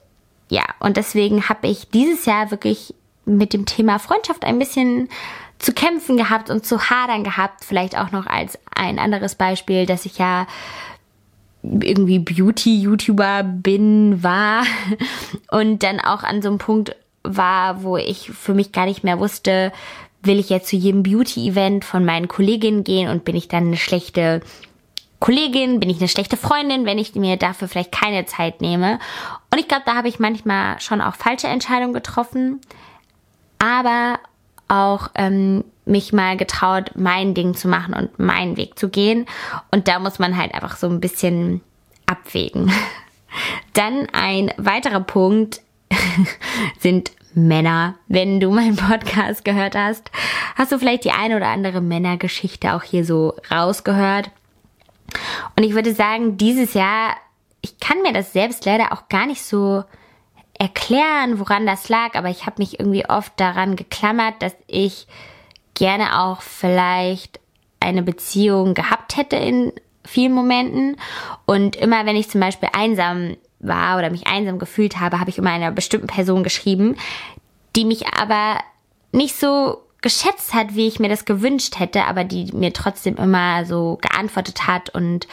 ja, 0.49 0.63
und 0.79 0.97
deswegen 0.97 1.47
habe 1.47 1.67
ich 1.67 1.89
dieses 1.89 2.25
Jahr 2.25 2.51
wirklich 2.51 2.93
mit 3.25 3.53
dem 3.53 3.65
Thema 3.65 3.99
Freundschaft 3.99 4.43
ein 4.43 4.59
bisschen 4.59 5.09
zu 5.59 5.73
kämpfen 5.73 6.17
gehabt 6.17 6.49
und 6.49 6.65
zu 6.65 6.89
hadern 6.89 7.23
gehabt. 7.23 7.63
Vielleicht 7.63 7.97
auch 7.97 8.11
noch 8.11 8.25
als 8.25 8.57
ein 8.73 8.97
anderes 8.97 9.35
Beispiel, 9.35 9.85
dass 9.85 10.05
ich 10.05 10.17
ja 10.17 10.47
irgendwie 11.61 12.19
Beauty-YouTuber 12.19 13.43
bin, 13.43 14.23
war 14.23 14.63
und 15.51 15.83
dann 15.83 15.99
auch 15.99 16.23
an 16.23 16.41
so 16.41 16.49
einem 16.49 16.57
Punkt 16.57 16.95
war, 17.23 17.83
wo 17.83 17.97
ich 17.97 18.31
für 18.31 18.53
mich 18.53 18.71
gar 18.71 18.85
nicht 18.85 19.03
mehr 19.03 19.19
wusste, 19.19 19.71
will 20.23 20.39
ich 20.39 20.49
jetzt 20.49 20.69
zu 20.69 20.77
jedem 20.77 21.03
Beauty-Event 21.03 21.85
von 21.85 22.05
meinen 22.05 22.27
Kolleginnen 22.27 22.83
gehen 22.83 23.09
und 23.09 23.25
bin 23.25 23.35
ich 23.35 23.47
dann 23.49 23.67
eine 23.67 23.77
schlechte 23.77 24.41
Kollegin, 25.19 25.79
bin 25.79 25.89
ich 25.89 25.99
eine 25.99 26.07
schlechte 26.07 26.37
Freundin, 26.37 26.85
wenn 26.85 26.97
ich 26.97 27.13
mir 27.15 27.37
dafür 27.37 27.67
vielleicht 27.67 27.91
keine 27.91 28.25
Zeit 28.25 28.61
nehme. 28.61 28.99
Und 29.51 29.59
ich 29.59 29.67
glaube, 29.67 29.83
da 29.85 29.95
habe 29.95 30.07
ich 30.07 30.19
manchmal 30.19 30.79
schon 30.79 31.01
auch 31.01 31.15
falsche 31.15 31.47
Entscheidungen 31.47 31.93
getroffen 31.93 32.61
aber 33.59 34.19
auch 34.67 35.09
ähm, 35.15 35.63
mich 35.85 36.13
mal 36.13 36.37
getraut, 36.37 36.91
mein 36.95 37.33
Ding 37.33 37.53
zu 37.53 37.67
machen 37.67 37.93
und 37.93 38.17
meinen 38.17 38.57
Weg 38.57 38.79
zu 38.79 38.89
gehen. 38.89 39.25
Und 39.71 39.87
da 39.87 39.99
muss 39.99 40.17
man 40.17 40.37
halt 40.37 40.53
einfach 40.53 40.77
so 40.77 40.87
ein 40.87 41.01
bisschen 41.01 41.61
abwägen. 42.05 42.71
Dann 43.73 44.07
ein 44.13 44.51
weiterer 44.57 45.01
Punkt 45.01 45.61
sind 46.79 47.11
Männer. 47.33 47.95
Wenn 48.07 48.39
du 48.39 48.49
meinen 48.49 48.75
Podcast 48.75 49.45
gehört 49.45 49.75
hast, 49.75 50.09
hast 50.55 50.71
du 50.71 50.79
vielleicht 50.79 51.03
die 51.03 51.11
eine 51.11 51.35
oder 51.35 51.47
andere 51.47 51.81
Männergeschichte 51.81 52.73
auch 52.73 52.83
hier 52.83 53.05
so 53.05 53.35
rausgehört. 53.51 54.31
Und 55.55 55.63
ich 55.63 55.73
würde 55.73 55.93
sagen, 55.93 56.37
dieses 56.37 56.73
Jahr, 56.73 57.15
ich 57.61 57.79
kann 57.79 58.01
mir 58.01 58.13
das 58.13 58.33
selbst 58.33 58.65
leider 58.65 58.91
auch 58.93 59.09
gar 59.09 59.25
nicht 59.25 59.43
so 59.43 59.83
erklären, 60.57 61.39
woran 61.39 61.65
das 61.65 61.89
lag, 61.89 62.15
aber 62.15 62.29
ich 62.29 62.45
habe 62.45 62.55
mich 62.59 62.79
irgendwie 62.79 63.07
oft 63.07 63.31
daran 63.37 63.75
geklammert, 63.75 64.35
dass 64.41 64.53
ich 64.67 65.07
gerne 65.73 66.19
auch 66.19 66.41
vielleicht 66.41 67.39
eine 67.79 68.03
Beziehung 68.03 68.73
gehabt 68.73 69.15
hätte 69.15 69.37
in 69.37 69.71
vielen 70.05 70.33
Momenten. 70.33 70.97
Und 71.45 71.77
immer 71.77 72.05
wenn 72.05 72.17
ich 72.17 72.29
zum 72.29 72.41
Beispiel 72.41 72.69
einsam 72.73 73.37
war 73.59 73.97
oder 73.97 74.09
mich 74.09 74.27
einsam 74.27 74.59
gefühlt 74.59 74.99
habe, 74.99 75.19
habe 75.19 75.29
ich 75.29 75.37
immer 75.37 75.51
einer 75.51 75.71
bestimmten 75.71 76.07
Person 76.07 76.43
geschrieben, 76.43 76.97
die 77.75 77.85
mich 77.85 78.07
aber 78.07 78.59
nicht 79.11 79.35
so 79.35 79.81
geschätzt 80.01 80.53
hat, 80.53 80.75
wie 80.75 80.87
ich 80.87 80.99
mir 80.99 81.09
das 81.09 81.25
gewünscht 81.25 81.79
hätte, 81.79 82.05
aber 82.05 82.23
die 82.23 82.51
mir 82.53 82.73
trotzdem 82.73 83.17
immer 83.17 83.65
so 83.65 83.97
geantwortet 84.01 84.67
hat 84.67 84.89
und 84.89 85.27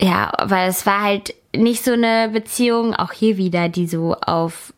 ja, 0.00 0.32
weil 0.42 0.68
es 0.68 0.86
war 0.86 1.02
halt 1.02 1.34
nicht 1.54 1.84
so 1.84 1.92
eine 1.92 2.28
Beziehung, 2.28 2.94
auch 2.94 3.12
hier 3.12 3.36
wieder, 3.36 3.68
die 3.68 3.86
so 3.86 4.14
auf 4.14 4.74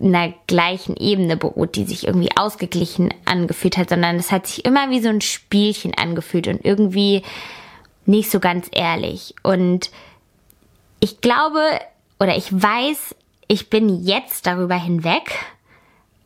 einer 0.00 0.32
gleichen 0.46 0.96
Ebene 0.96 1.36
beruht, 1.36 1.74
die 1.74 1.84
sich 1.84 2.06
irgendwie 2.06 2.36
ausgeglichen 2.36 3.12
angefühlt 3.24 3.76
hat, 3.76 3.88
sondern 3.88 4.16
es 4.16 4.30
hat 4.30 4.46
sich 4.46 4.64
immer 4.64 4.90
wie 4.90 5.00
so 5.00 5.08
ein 5.08 5.20
Spielchen 5.20 5.94
angefühlt 5.94 6.46
und 6.46 6.64
irgendwie 6.64 7.22
nicht 8.06 8.30
so 8.30 8.38
ganz 8.38 8.68
ehrlich. 8.72 9.34
Und 9.42 9.90
ich 11.00 11.20
glaube 11.20 11.60
oder 12.20 12.36
ich 12.36 12.52
weiß, 12.52 13.16
ich 13.48 13.70
bin 13.70 14.04
jetzt 14.04 14.46
darüber 14.46 14.76
hinweg, 14.76 15.34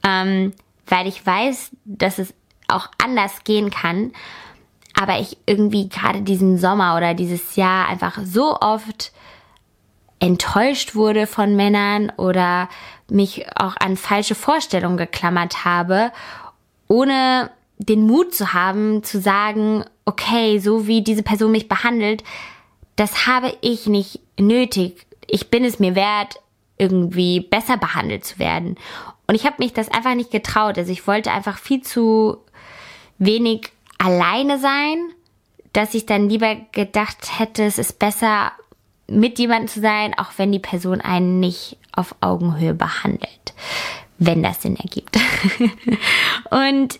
ähm, 0.04 0.52
weil 0.86 1.06
ich 1.06 1.24
weiß, 1.24 1.70
dass 1.84 2.18
es 2.18 2.34
auch 2.68 2.88
anders 3.02 3.44
gehen 3.44 3.70
kann. 3.70 4.12
Aber 5.00 5.18
ich 5.18 5.38
irgendwie 5.46 5.88
gerade 5.88 6.22
diesen 6.22 6.58
Sommer 6.58 6.96
oder 6.96 7.14
dieses 7.14 7.56
Jahr 7.56 7.88
einfach 7.88 8.18
so 8.24 8.58
oft 8.60 9.12
enttäuscht 10.18 10.94
wurde 10.94 11.26
von 11.26 11.56
Männern 11.56 12.12
oder 12.16 12.68
mich 13.08 13.44
auch 13.56 13.74
an 13.80 13.96
falsche 13.96 14.34
Vorstellungen 14.34 14.96
geklammert 14.96 15.64
habe, 15.64 16.12
ohne 16.86 17.50
den 17.78 18.06
Mut 18.06 18.34
zu 18.34 18.52
haben, 18.52 19.02
zu 19.02 19.20
sagen, 19.20 19.84
okay, 20.04 20.58
so 20.58 20.86
wie 20.86 21.02
diese 21.02 21.22
Person 21.22 21.50
mich 21.50 21.68
behandelt, 21.68 22.22
das 22.96 23.26
habe 23.26 23.52
ich 23.62 23.86
nicht 23.86 24.20
nötig. 24.38 25.06
Ich 25.26 25.50
bin 25.50 25.64
es 25.64 25.80
mir 25.80 25.94
wert, 25.94 26.36
irgendwie 26.82 27.40
besser 27.40 27.76
behandelt 27.76 28.24
zu 28.24 28.38
werden. 28.38 28.76
Und 29.28 29.36
ich 29.36 29.46
habe 29.46 29.56
mich 29.60 29.72
das 29.72 29.88
einfach 29.88 30.14
nicht 30.14 30.32
getraut. 30.32 30.76
Also 30.76 30.90
ich 30.90 31.06
wollte 31.06 31.30
einfach 31.30 31.58
viel 31.58 31.82
zu 31.82 32.38
wenig 33.18 33.70
alleine 33.98 34.58
sein, 34.58 34.98
dass 35.72 35.94
ich 35.94 36.06
dann 36.06 36.28
lieber 36.28 36.56
gedacht 36.72 37.38
hätte, 37.38 37.62
es 37.62 37.78
ist 37.78 37.98
besser, 37.98 38.52
mit 39.06 39.38
jemandem 39.38 39.68
zu 39.68 39.80
sein, 39.80 40.18
auch 40.18 40.32
wenn 40.36 40.52
die 40.52 40.58
Person 40.58 41.00
einen 41.00 41.38
nicht 41.38 41.76
auf 41.92 42.14
Augenhöhe 42.20 42.74
behandelt, 42.74 43.54
wenn 44.18 44.42
das 44.42 44.62
Sinn 44.62 44.76
ergibt. 44.76 45.18
und 46.50 46.98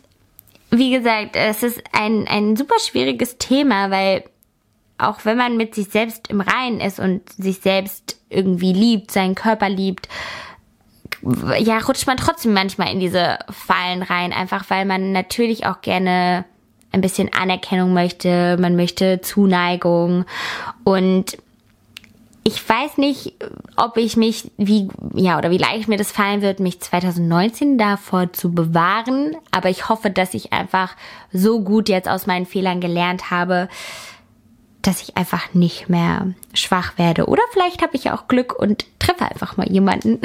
wie 0.70 0.90
gesagt, 0.90 1.36
es 1.36 1.62
ist 1.62 1.82
ein, 1.92 2.26
ein 2.28 2.56
super 2.56 2.78
schwieriges 2.78 3.36
Thema, 3.38 3.90
weil 3.90 4.24
auch 4.98 5.24
wenn 5.24 5.36
man 5.36 5.56
mit 5.56 5.74
sich 5.74 5.88
selbst 5.88 6.28
im 6.28 6.40
Reinen 6.40 6.80
ist 6.80 7.00
und 7.00 7.28
sich 7.32 7.60
selbst 7.60 8.20
irgendwie 8.30 8.72
liebt, 8.72 9.10
seinen 9.10 9.34
Körper 9.34 9.68
liebt, 9.68 10.08
ja, 11.58 11.78
rutscht 11.78 12.06
man 12.06 12.16
trotzdem 12.16 12.52
manchmal 12.52 12.92
in 12.92 13.00
diese 13.00 13.38
Fallen 13.50 14.02
rein, 14.02 14.32
einfach 14.32 14.70
weil 14.70 14.84
man 14.84 15.12
natürlich 15.12 15.66
auch 15.66 15.80
gerne 15.80 16.44
ein 16.90 17.00
bisschen 17.00 17.32
Anerkennung 17.32 17.94
möchte, 17.94 18.56
man 18.58 18.76
möchte 18.76 19.20
Zuneigung 19.20 20.24
und 20.84 21.38
ich 22.44 22.68
weiß 22.68 22.98
nicht, 22.98 23.34
ob 23.76 23.96
ich 23.96 24.16
mich, 24.16 24.50
wie, 24.56 24.88
ja, 25.14 25.38
oder 25.38 25.52
wie 25.52 25.58
leicht 25.58 25.86
mir 25.86 25.96
das 25.96 26.10
fallen 26.10 26.42
wird, 26.42 26.58
mich 26.58 26.80
2019 26.80 27.78
davor 27.78 28.32
zu 28.32 28.52
bewahren. 28.52 29.36
Aber 29.52 29.70
ich 29.70 29.88
hoffe, 29.88 30.10
dass 30.10 30.34
ich 30.34 30.52
einfach 30.52 30.96
so 31.32 31.62
gut 31.62 31.88
jetzt 31.88 32.08
aus 32.08 32.26
meinen 32.26 32.46
Fehlern 32.46 32.80
gelernt 32.80 33.30
habe, 33.30 33.68
dass 34.82 35.02
ich 35.02 35.16
einfach 35.16 35.54
nicht 35.54 35.88
mehr 35.88 36.32
schwach 36.54 36.98
werde. 36.98 37.26
Oder 37.26 37.42
vielleicht 37.52 37.82
habe 37.82 37.96
ich 37.96 38.10
auch 38.10 38.28
Glück 38.28 38.58
und 38.58 38.84
treffe 38.98 39.24
einfach 39.24 39.56
mal 39.56 39.70
jemanden, 39.70 40.20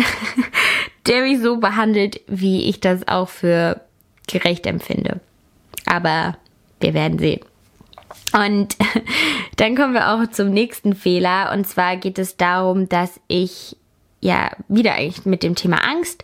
der 1.08 1.22
mich 1.22 1.40
so 1.42 1.58
behandelt, 1.58 2.22
wie 2.28 2.68
ich 2.68 2.80
das 2.80 3.08
auch 3.08 3.30
für 3.30 3.82
gerecht 4.28 4.66
empfinde. 4.66 5.22
Aber 5.86 6.38
wir 6.80 6.94
werden 6.94 7.20
sehen. 7.20 7.42
Und 8.34 8.76
dann 9.58 9.76
kommen 9.76 9.94
wir 9.94 10.12
auch 10.12 10.28
zum 10.32 10.50
nächsten 10.50 10.96
Fehler. 10.96 11.52
Und 11.54 11.68
zwar 11.68 11.96
geht 11.98 12.20
es 12.20 12.36
darum, 12.38 12.90
dass 12.90 13.20
ich 13.28 13.78
ja 14.20 14.50
wieder 14.68 14.94
eigentlich 14.96 15.26
mit 15.26 15.44
dem 15.44 15.54
Thema 15.54 15.78
Angst, 15.88 16.24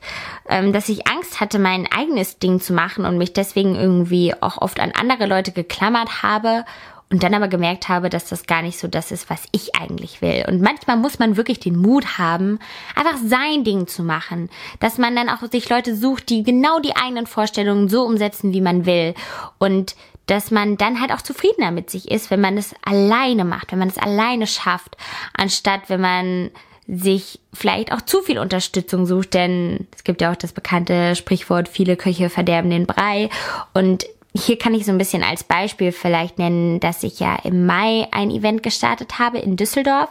ähm, 0.49 0.73
dass 0.73 0.89
ich 0.89 1.07
Angst 1.07 1.39
hatte, 1.39 1.59
mein 1.59 1.87
eigenes 1.91 2.39
Ding 2.39 2.59
zu 2.59 2.73
machen 2.73 3.05
und 3.05 3.19
mich 3.19 3.33
deswegen 3.33 3.75
irgendwie 3.75 4.33
auch 4.41 4.57
oft 4.57 4.79
an 4.79 4.91
andere 4.99 5.27
Leute 5.27 5.51
geklammert 5.51 6.23
habe 6.23 6.65
und 7.13 7.21
dann 7.21 7.35
aber 7.35 7.47
gemerkt 7.47 7.89
habe, 7.89 8.09
dass 8.09 8.25
das 8.25 8.47
gar 8.47 8.63
nicht 8.63 8.79
so 8.79 8.87
das 8.87 9.11
ist, 9.11 9.29
was 9.29 9.43
ich 9.51 9.75
eigentlich 9.75 10.23
will. 10.23 10.45
Und 10.47 10.63
manchmal 10.63 10.97
muss 10.97 11.19
man 11.19 11.37
wirklich 11.37 11.59
den 11.59 11.77
Mut 11.77 12.17
haben, 12.17 12.57
einfach 12.95 13.17
sein 13.23 13.63
Ding 13.63 13.85
zu 13.85 14.01
machen, 14.01 14.49
dass 14.79 14.97
man 14.97 15.15
dann 15.15 15.29
auch 15.29 15.47
sich 15.51 15.69
Leute 15.69 15.95
sucht, 15.95 16.29
die 16.29 16.41
genau 16.41 16.79
die 16.79 16.95
eigenen 16.95 17.27
Vorstellungen 17.27 17.87
so 17.87 18.01
umsetzen, 18.03 18.51
wie 18.51 18.61
man 18.61 18.87
will. 18.87 19.13
Und 19.59 19.95
dass 20.25 20.49
man 20.49 20.75
dann 20.75 20.99
halt 20.99 21.11
auch 21.11 21.21
zufriedener 21.21 21.69
mit 21.69 21.91
sich 21.91 22.09
ist, 22.09 22.31
wenn 22.31 22.41
man 22.41 22.57
es 22.57 22.73
alleine 22.83 23.45
macht, 23.45 23.71
wenn 23.71 23.79
man 23.79 23.89
es 23.89 23.99
alleine 23.99 24.47
schafft, 24.47 24.97
anstatt 25.35 25.89
wenn 25.89 26.01
man 26.01 26.49
sich 26.87 27.39
vielleicht 27.53 27.93
auch 27.93 28.01
zu 28.01 28.21
viel 28.21 28.39
Unterstützung 28.39 29.05
sucht, 29.05 29.35
denn 29.35 29.87
es 29.95 30.03
gibt 30.03 30.21
ja 30.21 30.31
auch 30.31 30.35
das 30.35 30.51
bekannte 30.51 31.15
Sprichwort, 31.15 31.69
viele 31.69 31.95
Köche 31.95 32.29
verderben 32.29 32.71
den 32.71 32.87
Brei. 32.87 33.29
Und 33.73 34.05
hier 34.35 34.57
kann 34.57 34.73
ich 34.73 34.85
so 34.85 34.91
ein 34.91 34.97
bisschen 34.97 35.23
als 35.23 35.43
Beispiel 35.43 35.91
vielleicht 35.91 36.39
nennen, 36.39 36.79
dass 36.79 37.03
ich 37.03 37.19
ja 37.19 37.35
im 37.43 37.65
Mai 37.65 38.07
ein 38.11 38.31
Event 38.31 38.63
gestartet 38.63 39.19
habe 39.19 39.37
in 39.37 39.57
Düsseldorf 39.57 40.09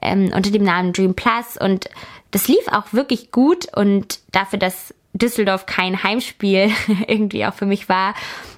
ähm, 0.00 0.30
unter 0.34 0.50
dem 0.50 0.62
Namen 0.62 0.92
Dream 0.92 1.14
Plus. 1.14 1.56
Und 1.58 1.88
das 2.32 2.48
lief 2.48 2.68
auch 2.70 2.92
wirklich 2.92 3.32
gut. 3.32 3.74
Und 3.74 4.20
dafür, 4.30 4.58
dass 4.58 4.94
Düsseldorf 5.14 5.64
kein 5.64 6.02
Heimspiel 6.02 6.70
irgendwie 7.06 7.46
auch 7.46 7.54
für 7.54 7.66
mich 7.66 7.88
war, 7.88 8.14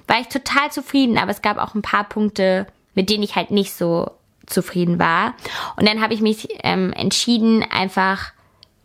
war 0.07 0.19
ich 0.19 0.27
total 0.27 0.71
zufrieden, 0.71 1.17
aber 1.17 1.31
es 1.31 1.41
gab 1.41 1.57
auch 1.57 1.75
ein 1.75 1.81
paar 1.81 2.03
Punkte, 2.03 2.67
mit 2.93 3.09
denen 3.09 3.23
ich 3.23 3.35
halt 3.35 3.51
nicht 3.51 3.73
so 3.73 4.11
zufrieden 4.45 4.99
war. 4.99 5.33
Und 5.77 5.87
dann 5.87 6.01
habe 6.01 6.13
ich 6.13 6.21
mich 6.21 6.49
ähm, 6.63 6.91
entschieden, 6.93 7.63
einfach 7.63 8.33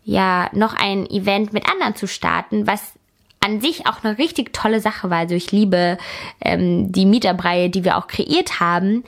ja 0.03 0.49
noch 0.53 0.73
ein 0.73 1.07
Event 1.09 1.53
mit 1.53 1.69
anderen 1.69 1.95
zu 1.95 2.07
starten, 2.07 2.67
was 2.67 2.93
an 3.43 3.59
sich 3.59 3.87
auch 3.87 4.03
eine 4.03 4.17
richtig 4.17 4.53
tolle 4.53 4.79
Sache 4.79 5.09
war. 5.09 5.19
Also 5.19 5.35
ich 5.35 5.51
liebe 5.51 5.97
ähm, 6.41 6.91
die 6.91 7.05
Mieterbreie, 7.05 7.69
die 7.69 7.83
wir 7.83 7.97
auch 7.97 8.07
kreiert 8.07 8.59
haben. 8.59 9.03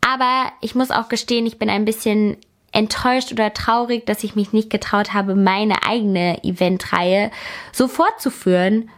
Aber 0.00 0.52
ich 0.60 0.74
muss 0.74 0.90
auch 0.90 1.08
gestehen, 1.08 1.46
ich 1.46 1.58
bin 1.58 1.70
ein 1.70 1.84
bisschen 1.84 2.36
enttäuscht 2.72 3.32
oder 3.32 3.52
traurig, 3.54 4.06
dass 4.06 4.24
ich 4.24 4.36
mich 4.36 4.52
nicht 4.52 4.70
getraut 4.70 5.14
habe, 5.14 5.34
meine 5.34 5.84
eigene 5.84 6.44
Eventreihe 6.44 7.30
so 7.72 7.88
fortzuführen, 7.88 8.90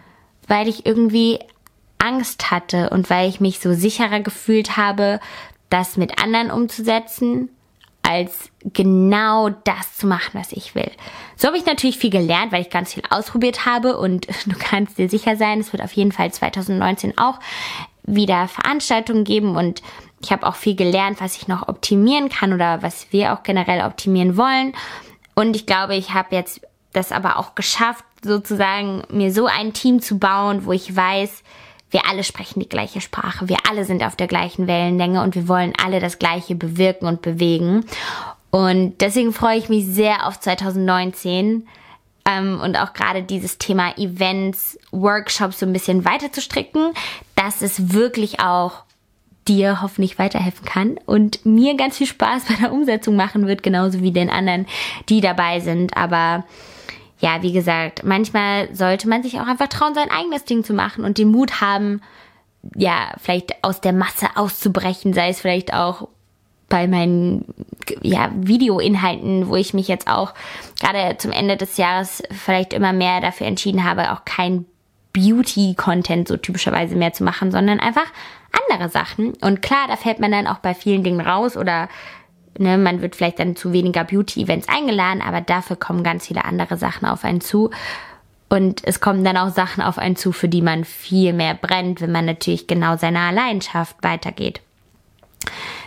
weil 0.49 0.69
ich 0.69 0.87
irgendwie 0.87 1.39
Angst 1.99 2.51
hatte 2.51 2.91
und 2.91 3.11
weil 3.11 3.29
ich 3.29 3.41
mich 3.41 3.61
so 3.61 3.73
sicherer 3.73 4.21
gefühlt 4.21 4.77
habe, 4.77 5.21
das 5.69 5.97
mit 5.97 6.23
anderen 6.23 6.51
umzusetzen, 6.51 7.49
als 8.11 8.51
genau 8.65 9.51
das 9.51 9.97
zu 9.97 10.09
machen, 10.09 10.33
was 10.33 10.51
ich 10.51 10.75
will. 10.75 10.91
So 11.37 11.47
habe 11.47 11.57
ich 11.57 11.65
natürlich 11.65 11.97
viel 11.97 12.11
gelernt, 12.11 12.51
weil 12.51 12.63
ich 12.63 12.71
ganz 12.71 12.93
viel 12.93 13.05
ausprobiert 13.09 13.67
habe 13.67 13.97
und 13.97 14.27
du 14.47 14.57
kannst 14.59 14.99
dir 14.99 15.09
sicher 15.09 15.37
sein, 15.37 15.61
es 15.61 15.73
wird 15.73 15.83
auf 15.83 15.93
jeden 15.93 16.11
Fall 16.11 16.33
2019 16.33 17.17
auch 17.19 17.39
wieder 18.03 18.49
Veranstaltungen 18.49 19.23
geben 19.25 19.57
und 19.57 19.83
ich 20.21 20.33
habe 20.33 20.47
auch 20.47 20.57
viel 20.57 20.75
gelernt, 20.75 21.21
was 21.21 21.37
ich 21.37 21.47
noch 21.47 21.69
optimieren 21.69 22.29
kann 22.29 22.53
oder 22.53 22.83
was 22.83 23.07
wir 23.11 23.33
auch 23.33 23.43
generell 23.43 23.87
optimieren 23.87 24.37
wollen. 24.37 24.75
Und 25.35 25.55
ich 25.55 25.65
glaube, 25.65 25.95
ich 25.95 26.13
habe 26.13 26.35
jetzt 26.35 26.61
das 26.93 27.13
aber 27.13 27.39
auch 27.39 27.55
geschafft, 27.55 28.05
sozusagen 28.23 29.05
mir 29.09 29.33
so 29.33 29.47
ein 29.47 29.73
Team 29.73 30.03
zu 30.03 30.19
bauen, 30.19 30.67
wo 30.67 30.73
ich 30.73 30.95
weiß, 30.95 31.43
wir 31.91 32.09
alle 32.09 32.25
sprechen 32.25 32.61
die 32.61 32.69
gleiche 32.69 33.01
Sprache, 33.01 33.49
wir 33.49 33.59
alle 33.69 33.85
sind 33.85 34.03
auf 34.03 34.17
der 34.17 34.29
gleichen 34.29 34.67
Wellenlänge 34.67 35.23
und 35.23 35.35
wir 35.35 35.49
wollen 35.49 35.73
alle 35.83 36.01
das 36.01 36.19
Gleiche 36.19 36.55
bewirken 36.55 37.07
und 37.07 37.23
bewegen. 37.23 37.85
Und 38.51 39.01
deswegen 39.01 39.33
freue 39.33 39.59
ich 39.59 39.69
mich 39.69 39.87
sehr 39.87 40.27
auf 40.27 40.41
2019 40.41 41.67
ähm, 42.25 42.61
und 42.61 42.77
auch 42.77 42.93
gerade 42.93 43.23
dieses 43.23 43.59
Thema 43.59 43.97
Events, 43.97 44.79
Workshops 44.91 45.61
so 45.61 45.67
ein 45.67 45.73
bisschen 45.73 46.05
weiter 46.05 46.33
zu 46.33 46.41
stricken, 46.41 46.93
dass 47.37 47.63
es 47.63 47.93
wirklich 47.93 48.41
auch 48.41 48.83
dir 49.49 49.83
hoffentlich 49.83 50.19
weiterhelfen 50.19 50.65
kann 50.65 50.99
und 51.07 51.45
mir 51.45 51.77
ganz 51.77 51.97
viel 51.97 52.07
Spaß 52.07 52.45
bei 52.45 52.55
der 52.55 52.73
Umsetzung 52.73 53.17
machen 53.17 53.47
wird, 53.47 53.63
genauso 53.63 54.01
wie 54.01 54.13
den 54.13 54.31
anderen, 54.31 54.67
die 55.09 55.21
dabei 55.21 55.61
sind. 55.61 55.97
Aber 55.97 56.45
ja, 57.21 57.43
wie 57.43 57.53
gesagt, 57.53 58.03
manchmal 58.05 58.75
sollte 58.75 59.09
man 59.09 59.23
sich 59.23 59.41
auch 59.41 59.47
einfach 59.47 59.69
trauen, 59.69 59.95
sein 59.95 60.11
eigenes 60.11 60.45
Ding 60.45 60.65
zu 60.65 60.73
machen 60.73 61.05
und 61.05 61.19
den 61.19 61.31
Mut 61.31 61.61
haben, 61.61 62.01
ja, 62.75 63.13
vielleicht 63.19 63.63
aus 63.63 63.81
der 63.81 63.93
Masse 63.93 64.29
auszubrechen, 64.37 65.13
sei 65.13 65.29
es 65.29 65.41
vielleicht 65.41 65.73
auch 65.73 66.09
bei 66.69 66.87
meinen 66.87 67.45
ja, 68.01 68.31
Videoinhalten, 68.35 69.49
wo 69.49 69.57
ich 69.57 69.75
mich 69.75 69.89
jetzt 69.89 70.09
auch 70.09 70.35
gerade 70.81 71.19
zum 71.19 71.33
Ende 71.33 71.57
des 71.57 71.77
Jahres 71.77 72.23
vielleicht 72.31 72.73
immer 72.73 72.93
mehr 72.93 73.21
dafür 73.21 73.47
entschieden 73.47 73.85
habe, 73.85 74.13
auch 74.13 74.25
kein 74.25 74.65
Beauty-Content 75.13 76.29
so 76.29 76.37
typischerweise 76.37 76.97
mehr 76.97 77.13
zu 77.13 77.25
machen, 77.25 77.51
sondern 77.51 77.81
einfach 77.81 78.07
andere 78.69 78.89
Sachen. 78.89 79.35
Und 79.41 79.63
klar, 79.63 79.87
da 79.89 79.97
fällt 79.97 80.21
man 80.21 80.31
dann 80.31 80.47
auch 80.47 80.59
bei 80.59 80.75
vielen 80.75 81.03
Dingen 81.03 81.21
raus 81.21 81.57
oder 81.57 81.89
ne, 82.61 82.79
man 82.79 83.03
wird 83.03 83.17
vielleicht 83.17 83.39
dann 83.39 83.57
zu 83.57 83.73
weniger 83.73 84.05
Beauty-Events 84.05 84.69
eingeladen, 84.69 85.23
aber 85.23 85.41
dafür 85.41 85.77
kommen 85.77 86.05
ganz 86.05 86.27
viele 86.27 86.45
andere 86.45 86.77
Sachen 86.77 87.09
auf 87.09 87.25
einen 87.25 87.41
zu. 87.41 87.71
Und 88.49 88.83
es 88.85 89.01
kommen 89.01 89.25
dann 89.25 89.37
auch 89.37 89.51
Sachen 89.51 89.83
auf 89.83 89.99
einen 89.99 90.17
zu, 90.17 90.33
für 90.33 90.49
die 90.49 90.63
man 90.63 90.85
viel 90.85 91.33
mehr 91.33 91.55
brennt, 91.55 92.01
wenn 92.01 92.13
man 92.13 92.27
natürlich 92.27 92.67
genau 92.67 92.97
seiner 92.97 93.33
Leidenschaft 93.33 93.97
weitergeht. 94.03 94.61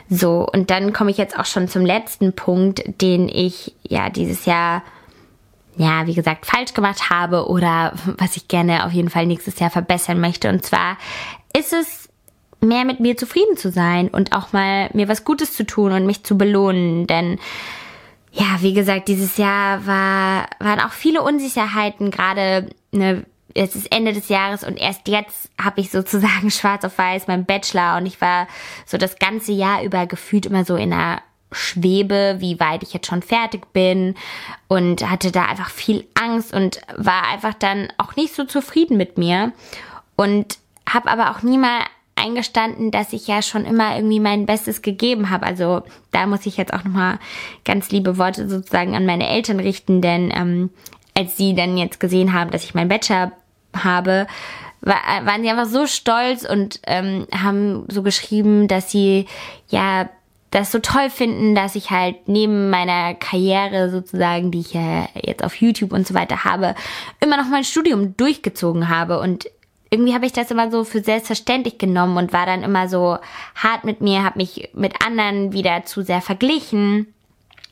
So, 0.10 0.48
und 0.52 0.70
dann 0.70 0.94
komme 0.94 1.12
ich 1.12 1.18
jetzt 1.18 1.38
auch 1.38 1.46
schon 1.46 1.68
zum 1.68 1.86
letzten 1.86 2.34
Punkt, 2.34 2.84
den 3.02 3.30
ich 3.30 3.74
ja 3.84 4.10
dieses 4.10 4.46
Jahr 4.46 4.84
ja, 5.76 6.06
wie 6.06 6.14
gesagt, 6.14 6.46
falsch 6.46 6.74
gemacht 6.74 7.10
habe 7.10 7.48
oder 7.48 7.94
was 8.18 8.38
ich 8.38 8.48
gerne 8.48 8.86
auf 8.86 8.92
jeden 8.92 9.10
Fall 9.10 9.26
nächstes 9.26 9.60
Jahr 9.60 9.72
verbessern 9.72 10.20
möchte. 10.20 10.50
Und 10.50 10.64
zwar 10.64 10.98
ist 11.58 11.74
es 11.74 12.03
mehr 12.64 12.86
mit 12.86 13.00
mir 13.00 13.18
zufrieden 13.18 13.58
zu 13.58 13.72
sein 13.72 14.08
und 14.08 14.34
auch 14.34 14.54
mal 14.54 14.90
mir 14.94 15.08
was 15.08 15.26
Gutes 15.26 15.54
zu 15.54 15.66
tun 15.66 15.92
und 15.92 16.06
mich 16.06 16.24
zu 16.24 16.38
belohnen, 16.38 17.08
denn 17.08 17.40
ja, 18.32 18.62
wie 18.62 18.74
gesagt, 18.74 19.10
dieses 19.10 19.38
Jahr 19.38 19.86
war, 19.86 20.48
waren 20.60 20.80
auch 20.80 20.92
viele 20.92 21.22
Unsicherheiten, 21.22 22.10
gerade 22.10 22.68
ne, 22.92 23.26
es 23.54 23.76
ist 23.76 23.92
Ende 23.92 24.14
des 24.14 24.30
Jahres 24.30 24.64
und 24.64 24.78
erst 24.78 25.08
jetzt 25.08 25.50
habe 25.62 25.82
ich 25.82 25.92
sozusagen 25.92 26.50
schwarz 26.52 26.84
auf 26.84 26.98
weiß 26.98 27.28
meinen 27.28 27.46
Bachelor. 27.46 27.98
Und 27.98 28.06
ich 28.06 28.20
war 28.22 28.48
so 28.86 28.98
das 28.98 29.20
ganze 29.20 29.52
Jahr 29.52 29.84
über 29.84 30.08
gefühlt 30.08 30.46
immer 30.46 30.66
so 30.66 30.76
in 30.76 30.94
einer 30.94 31.22
Schwebe, 31.52 32.38
wie 32.40 32.60
weit 32.60 32.82
ich 32.82 32.94
jetzt 32.94 33.08
schon 33.08 33.22
fertig 33.22 33.72
bin. 33.74 34.16
Und 34.68 35.08
hatte 35.10 35.32
da 35.32 35.46
einfach 35.46 35.70
viel 35.70 36.08
Angst 36.16 36.54
und 36.54 36.82
war 36.98 37.28
einfach 37.28 37.54
dann 37.54 37.94
auch 37.98 38.16
nicht 38.16 38.34
so 38.34 38.44
zufrieden 38.46 38.98
mit 38.98 39.18
mir. 39.18 39.52
Und 40.16 40.58
habe 40.90 41.10
aber 41.10 41.32
auch 41.32 41.44
nie 41.44 41.58
mal 41.58 41.82
eingestanden, 42.16 42.92
dass 42.92 43.14
ich 43.14 43.28
ja 43.28 43.42
schon 43.42 43.66
immer 43.66 43.96
irgendwie 43.96 44.20
mein 44.20 44.46
Bestes 44.46 44.82
gegeben 44.82 45.30
habe. 45.30 45.46
Also 45.46 45.84
da 46.12 46.26
muss 46.28 46.46
ich 46.46 46.58
jetzt 46.58 46.74
auch 46.74 46.84
nochmal 46.84 47.20
ganz 47.66 47.90
liebe 47.92 48.18
Worte 48.18 48.48
sozusagen 48.48 48.96
an 48.96 49.06
meine 49.06 49.28
Eltern 49.28 49.60
richten, 49.60 50.02
denn 50.02 50.32
ähm, 50.34 50.70
als 51.16 51.38
sie 51.38 51.54
dann 51.54 51.78
jetzt 51.78 52.00
gesehen 52.00 52.34
haben, 52.34 52.52
dass 52.52 52.64
ich 52.64 52.76
meinen 52.76 52.90
Bachelor 52.90 53.32
habe, 53.76 54.28
war, 54.82 54.98
waren 55.24 55.42
sie 55.44 55.50
einfach 55.50 55.66
so 55.66 55.88
stolz 55.88 56.44
und 56.44 56.80
ähm, 56.88 57.28
haben 57.34 57.86
so 57.90 58.04
geschrieben, 58.04 58.68
dass 58.68 58.92
sie 58.92 59.28
ja 59.70 60.10
das 60.52 60.72
so 60.72 60.80
toll 60.80 61.10
finden, 61.10 61.56
dass 61.56 61.76
ich 61.76 61.90
halt 61.90 62.28
neben 62.28 62.70
meiner 62.70 63.16
Karriere 63.16 63.90
sozusagen, 63.90 64.52
die 64.52 64.60
ich 64.60 64.74
ja 64.74 65.08
jetzt 65.16 65.44
auf 65.44 65.56
YouTube 65.56 65.94
und 65.94 66.06
so 66.06 66.14
weiter 66.14 66.44
habe, 66.44 66.76
immer 67.20 67.38
noch 67.38 67.48
mein 67.50 67.64
Studium 67.64 68.16
durchgezogen 68.18 68.88
habe 68.88 69.20
und 69.20 69.48
irgendwie 69.94 70.16
habe 70.16 70.26
ich 70.26 70.34
das 70.34 70.50
immer 70.50 70.72
so 70.72 70.84
für 70.84 71.04
selbstverständlich 71.04 71.78
genommen 71.78 72.18
und 72.18 72.34
war 72.34 72.48
dann 72.48 72.64
immer 72.64 72.90
so 72.90 73.20
hart 73.54 73.84
mit 73.84 74.02
mir, 74.02 74.24
habe 74.24 74.40
mich 74.40 74.72
mit 74.74 75.06
anderen 75.06 75.54
wieder 75.54 75.86
zu 75.86 76.02
sehr 76.02 76.20
verglichen, 76.20 77.14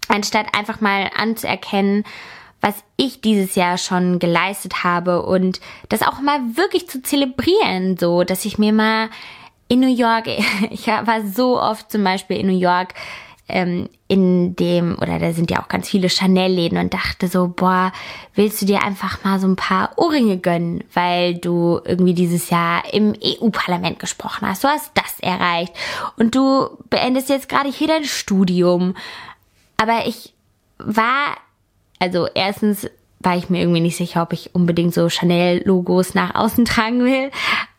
anstatt 0.07 0.55
einfach 0.55 0.81
mal 0.81 1.09
anzuerkennen, 1.17 2.03
was 2.61 2.75
ich 2.95 3.21
dieses 3.21 3.55
Jahr 3.55 3.79
schon 3.79 4.19
geleistet 4.19 4.83
habe 4.83 5.23
und 5.23 5.61
das 5.89 6.03
auch 6.03 6.21
mal 6.21 6.39
wirklich 6.55 6.87
zu 6.87 7.01
zelebrieren, 7.01 7.97
so, 7.97 8.23
dass 8.23 8.45
ich 8.45 8.59
mir 8.59 8.71
mal 8.71 9.09
in 9.67 9.79
New 9.79 9.91
York, 9.91 10.27
ich 10.69 10.85
war 10.85 11.25
so 11.25 11.59
oft 11.59 11.91
zum 11.91 12.03
Beispiel 12.03 12.37
in 12.37 12.45
New 12.45 12.59
York, 12.59 12.93
ähm, 13.47 13.89
in 14.07 14.55
dem, 14.55 14.97
oder 15.01 15.19
da 15.19 15.33
sind 15.33 15.51
ja 15.51 15.61
auch 15.61 15.67
ganz 15.67 15.89
viele 15.89 16.09
Chanel-Läden 16.09 16.77
und 16.77 16.93
dachte 16.93 17.27
so, 17.27 17.47
boah, 17.47 17.91
willst 18.33 18.61
du 18.61 18.65
dir 18.65 18.83
einfach 18.83 19.23
mal 19.23 19.39
so 19.39 19.47
ein 19.47 19.55
paar 19.55 19.91
Ohrringe 19.97 20.37
gönnen, 20.37 20.83
weil 20.93 21.35
du 21.35 21.79
irgendwie 21.85 22.13
dieses 22.13 22.49
Jahr 22.49 22.83
im 22.93 23.13
EU-Parlament 23.21 23.99
gesprochen 23.99 24.47
hast. 24.47 24.63
Du 24.63 24.67
hast 24.67 24.91
das 24.93 25.19
erreicht 25.19 25.73
und 26.17 26.35
du 26.35 26.69
beendest 26.89 27.29
jetzt 27.29 27.49
gerade 27.49 27.69
hier 27.69 27.87
dein 27.87 28.05
Studium. 28.05 28.95
Aber 29.77 30.05
ich 30.05 30.33
war, 30.77 31.37
also 31.99 32.27
erstens 32.33 32.89
war 33.19 33.37
ich 33.37 33.49
mir 33.49 33.61
irgendwie 33.61 33.81
nicht 33.81 33.97
sicher, 33.97 34.21
ob 34.23 34.33
ich 34.33 34.55
unbedingt 34.55 34.93
so 34.93 35.09
Chanel-Logos 35.09 36.13
nach 36.13 36.35
außen 36.35 36.65
tragen 36.65 37.03
will. 37.03 37.31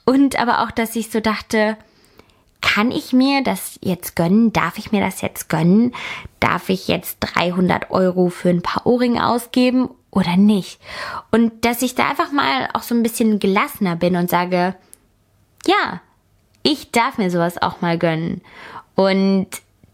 Und 0.04 0.38
aber 0.38 0.62
auch, 0.62 0.71
dass 0.71 0.97
ich 0.97 1.11
so 1.11 1.21
dachte, 1.21 1.76
kann 2.62 2.90
ich 2.90 3.12
mir 3.12 3.42
das 3.42 3.78
jetzt 3.83 4.16
gönnen? 4.16 4.52
Darf 4.52 4.78
ich 4.78 4.92
mir 4.92 5.02
das 5.02 5.21
jetzt 5.21 5.50
gönnen? 5.50 5.95
Darf 6.40 6.71
ich 6.71 6.88
jetzt 6.88 7.19
300 7.21 7.90
Euro 7.90 8.31
für 8.31 8.49
ein 8.49 8.62
paar 8.62 8.87
Ohrringe 8.87 9.26
ausgeben 9.26 9.90
oder 10.11 10.38
nicht? 10.38 10.81
Und 11.31 11.66
dass 11.66 11.83
ich 11.83 11.95
da 11.95 12.09
einfach 12.09 12.33
mal 12.33 12.71
auch 12.73 12.83
so 12.83 12.95
ein 12.95 13.02
bisschen 13.02 13.38
gelassener 13.38 13.97
bin 13.97 14.16
und 14.16 14.31
sage, 14.31 14.75
ja, 15.66 16.00
ich 16.62 16.92
darf 16.92 17.19
mir 17.19 17.31
sowas 17.31 17.61
auch 17.61 17.81
mal 17.83 17.99
gönnen. 17.99 18.40
Und 18.95 19.49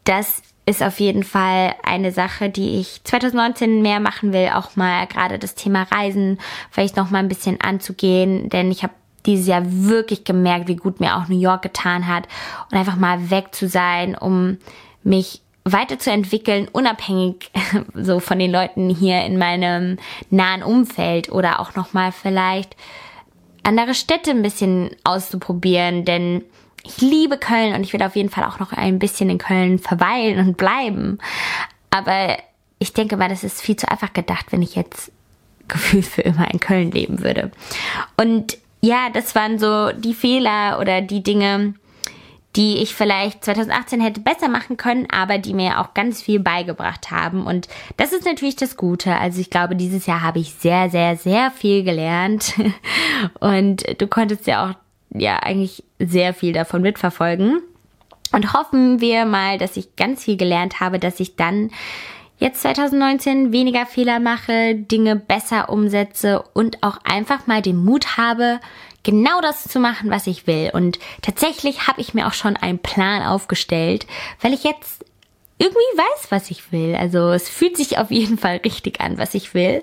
das 0.04 0.42
ist 0.66 0.82
auf 0.82 1.00
jeden 1.00 1.24
Fall 1.24 1.74
eine 1.82 2.12
Sache, 2.12 2.50
die 2.50 2.78
ich 2.78 3.02
2019 3.04 3.80
mehr 3.80 4.00
machen 4.00 4.34
will, 4.34 4.50
auch 4.54 4.76
mal 4.76 5.06
gerade 5.06 5.38
das 5.38 5.54
Thema 5.54 5.84
Reisen 5.84 6.38
vielleicht 6.70 6.96
noch 6.96 7.10
mal 7.10 7.20
ein 7.20 7.28
bisschen 7.28 7.60
anzugehen, 7.60 8.50
denn 8.50 8.70
ich 8.70 8.82
habe 8.82 8.92
dieses 9.28 9.46
Jahr 9.46 9.62
wirklich 9.64 10.24
gemerkt, 10.24 10.66
wie 10.66 10.76
gut 10.76 11.00
mir 11.00 11.16
auch 11.16 11.28
New 11.28 11.38
York 11.38 11.62
getan 11.62 12.08
hat 12.08 12.26
und 12.70 12.76
einfach 12.76 12.96
mal 12.96 13.30
weg 13.30 13.54
zu 13.54 13.68
sein, 13.68 14.16
um 14.16 14.58
mich 15.04 15.42
weiterzuentwickeln, 15.64 16.66
unabhängig 16.72 17.50
so 17.94 18.20
von 18.20 18.38
den 18.38 18.50
Leuten 18.50 18.88
hier 18.88 19.22
in 19.24 19.38
meinem 19.38 19.98
nahen 20.30 20.62
Umfeld 20.62 21.30
oder 21.30 21.60
auch 21.60 21.74
noch 21.76 21.92
mal 21.92 22.10
vielleicht 22.10 22.74
andere 23.62 23.94
Städte 23.94 24.30
ein 24.30 24.42
bisschen 24.42 24.90
auszuprobieren, 25.04 26.04
denn 26.04 26.42
ich 26.84 27.02
liebe 27.02 27.36
Köln 27.36 27.74
und 27.74 27.82
ich 27.82 27.92
will 27.92 28.02
auf 28.02 28.16
jeden 28.16 28.30
Fall 28.30 28.44
auch 28.44 28.58
noch 28.58 28.72
ein 28.72 28.98
bisschen 28.98 29.28
in 29.28 29.38
Köln 29.38 29.78
verweilen 29.78 30.38
und 30.38 30.56
bleiben. 30.56 31.18
Aber 31.90 32.38
ich 32.78 32.94
denke 32.94 33.16
mal, 33.16 33.28
das 33.28 33.44
ist 33.44 33.60
viel 33.60 33.76
zu 33.76 33.90
einfach 33.90 34.12
gedacht, 34.14 34.46
wenn 34.50 34.62
ich 34.62 34.74
jetzt 34.74 35.12
gefühlt 35.68 36.06
für 36.06 36.22
immer 36.22 36.50
in 36.50 36.60
Köln 36.60 36.90
leben 36.90 37.22
würde. 37.22 37.50
Und 38.16 38.56
ja, 38.80 39.08
das 39.12 39.34
waren 39.34 39.58
so 39.58 39.92
die 39.92 40.14
Fehler 40.14 40.78
oder 40.80 41.00
die 41.00 41.22
Dinge, 41.22 41.74
die 42.56 42.78
ich 42.78 42.94
vielleicht 42.94 43.44
2018 43.44 44.00
hätte 44.00 44.20
besser 44.20 44.48
machen 44.48 44.76
können, 44.76 45.06
aber 45.10 45.38
die 45.38 45.54
mir 45.54 45.80
auch 45.80 45.94
ganz 45.94 46.22
viel 46.22 46.40
beigebracht 46.40 47.10
haben. 47.10 47.46
Und 47.46 47.68
das 47.96 48.12
ist 48.12 48.24
natürlich 48.24 48.56
das 48.56 48.76
Gute. 48.76 49.16
Also 49.16 49.40
ich 49.40 49.50
glaube, 49.50 49.76
dieses 49.76 50.06
Jahr 50.06 50.22
habe 50.22 50.38
ich 50.38 50.54
sehr, 50.54 50.90
sehr, 50.90 51.16
sehr 51.16 51.50
viel 51.50 51.84
gelernt. 51.84 52.54
Und 53.40 53.84
du 54.00 54.06
konntest 54.06 54.46
ja 54.46 54.68
auch, 54.68 54.74
ja, 55.18 55.36
eigentlich 55.38 55.84
sehr 55.98 56.34
viel 56.34 56.52
davon 56.52 56.82
mitverfolgen. 56.82 57.60
Und 58.32 58.52
hoffen 58.52 59.00
wir 59.00 59.24
mal, 59.24 59.58
dass 59.58 59.76
ich 59.76 59.96
ganz 59.96 60.24
viel 60.24 60.36
gelernt 60.36 60.80
habe, 60.80 60.98
dass 60.98 61.20
ich 61.20 61.36
dann 61.36 61.70
jetzt 62.38 62.62
2019 62.62 63.52
weniger 63.52 63.86
Fehler 63.86 64.20
mache, 64.20 64.74
Dinge 64.74 65.16
besser 65.16 65.68
umsetze 65.68 66.42
und 66.54 66.82
auch 66.82 66.98
einfach 67.04 67.46
mal 67.46 67.62
den 67.62 67.76
Mut 67.76 68.16
habe, 68.16 68.60
genau 69.02 69.40
das 69.40 69.64
zu 69.64 69.80
machen, 69.80 70.10
was 70.10 70.26
ich 70.26 70.46
will. 70.46 70.70
Und 70.72 70.98
tatsächlich 71.22 71.86
habe 71.86 72.00
ich 72.00 72.14
mir 72.14 72.26
auch 72.26 72.32
schon 72.32 72.56
einen 72.56 72.78
Plan 72.78 73.22
aufgestellt, 73.22 74.06
weil 74.40 74.52
ich 74.52 74.64
jetzt 74.64 75.04
irgendwie 75.58 75.76
weiß, 75.76 76.30
was 76.30 76.50
ich 76.50 76.72
will. 76.72 76.94
Also 76.94 77.30
es 77.30 77.48
fühlt 77.48 77.76
sich 77.76 77.98
auf 77.98 78.10
jeden 78.10 78.38
Fall 78.38 78.58
richtig 78.58 79.00
an, 79.00 79.18
was 79.18 79.34
ich 79.34 79.54
will. 79.54 79.82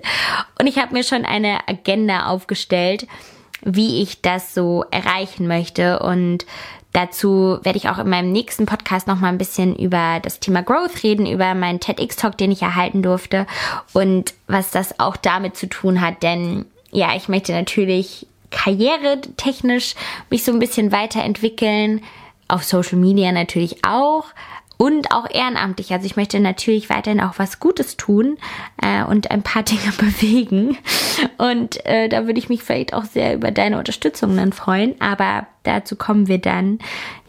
Und 0.58 0.66
ich 0.66 0.78
habe 0.78 0.94
mir 0.94 1.04
schon 1.04 1.24
eine 1.24 1.68
Agenda 1.68 2.26
aufgestellt, 2.26 3.06
wie 3.62 4.02
ich 4.02 4.22
das 4.22 4.54
so 4.54 4.84
erreichen 4.90 5.46
möchte. 5.46 5.98
Und 5.98 6.46
Dazu 6.96 7.58
werde 7.60 7.76
ich 7.76 7.90
auch 7.90 7.98
in 7.98 8.08
meinem 8.08 8.32
nächsten 8.32 8.64
Podcast 8.64 9.06
noch 9.06 9.20
mal 9.20 9.28
ein 9.28 9.36
bisschen 9.36 9.76
über 9.76 10.18
das 10.22 10.40
Thema 10.40 10.62
Growth 10.62 11.02
reden, 11.02 11.26
über 11.26 11.52
meinen 11.52 11.78
TEDx-Talk, 11.78 12.38
den 12.38 12.50
ich 12.50 12.62
erhalten 12.62 13.02
durfte 13.02 13.46
und 13.92 14.32
was 14.46 14.70
das 14.70 14.98
auch 14.98 15.18
damit 15.18 15.58
zu 15.58 15.68
tun 15.68 16.00
hat. 16.00 16.22
Denn 16.22 16.64
ja, 16.92 17.14
ich 17.14 17.28
möchte 17.28 17.52
natürlich 17.52 18.26
karrieretechnisch 18.50 19.94
mich 20.30 20.42
so 20.42 20.52
ein 20.52 20.58
bisschen 20.58 20.90
weiterentwickeln, 20.90 22.02
auf 22.48 22.64
Social 22.64 22.96
Media 22.96 23.30
natürlich 23.30 23.84
auch, 23.84 24.24
und 24.76 25.10
auch 25.12 25.26
ehrenamtlich. 25.30 25.92
Also 25.92 26.06
ich 26.06 26.16
möchte 26.16 26.40
natürlich 26.40 26.90
weiterhin 26.90 27.20
auch 27.20 27.38
was 27.38 27.60
Gutes 27.60 27.96
tun 27.96 28.36
äh, 28.82 29.04
und 29.04 29.30
ein 29.30 29.42
paar 29.42 29.62
Dinge 29.64 29.92
bewegen. 29.98 30.76
Und 31.38 31.84
äh, 31.86 32.08
da 32.08 32.26
würde 32.26 32.38
ich 32.38 32.48
mich 32.48 32.62
vielleicht 32.62 32.94
auch 32.94 33.04
sehr 33.04 33.34
über 33.34 33.50
deine 33.50 33.78
Unterstützung 33.78 34.36
dann 34.36 34.52
freuen. 34.52 35.00
Aber 35.00 35.46
dazu 35.62 35.96
kommen 35.96 36.28
wir 36.28 36.38
dann 36.38 36.78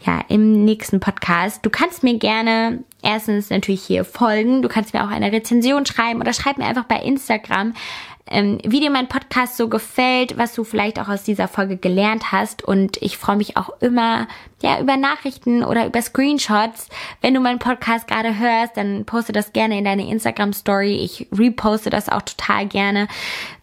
ja 0.04 0.20
im 0.28 0.64
nächsten 0.64 1.00
Podcast. 1.00 1.64
Du 1.64 1.70
kannst 1.70 2.02
mir 2.02 2.18
gerne 2.18 2.84
erstens 3.02 3.50
natürlich 3.50 3.82
hier 3.82 4.04
folgen. 4.04 4.62
Du 4.62 4.68
kannst 4.68 4.92
mir 4.92 5.04
auch 5.04 5.10
eine 5.10 5.32
Rezension 5.32 5.86
schreiben 5.86 6.20
oder 6.20 6.32
schreib 6.32 6.58
mir 6.58 6.66
einfach 6.66 6.84
bei 6.84 7.00
Instagram, 7.00 7.74
ähm, 8.30 8.58
wie 8.64 8.80
dir 8.80 8.90
mein 8.90 9.08
Podcast 9.08 9.56
so 9.56 9.68
gefällt, 9.68 10.36
was 10.36 10.54
du 10.54 10.64
vielleicht 10.64 10.98
auch 11.00 11.08
aus 11.08 11.22
dieser 11.22 11.48
Folge 11.48 11.76
gelernt 11.76 12.32
hast. 12.32 12.62
Und 12.62 12.96
ich 12.98 13.16
freue 13.18 13.36
mich 13.36 13.56
auch 13.56 13.70
immer 13.80 14.26
ja 14.62 14.80
über 14.80 14.96
Nachrichten 14.96 15.64
oder 15.64 15.86
über 15.86 16.02
Screenshots. 16.02 16.88
Wenn 17.20 17.34
du 17.34 17.40
meinen 17.40 17.58
Podcast 17.58 18.06
gerade 18.08 18.38
hörst, 18.38 18.76
dann 18.76 19.04
poste 19.04 19.32
das 19.32 19.52
gerne 19.52 19.78
in 19.78 19.84
deine 19.84 20.08
Instagram 20.08 20.52
Story. 20.52 20.96
Ich 20.96 21.26
reposte 21.32 21.90
das 21.90 22.08
auch 22.08 22.22
total 22.22 22.66
gerne, 22.66 23.08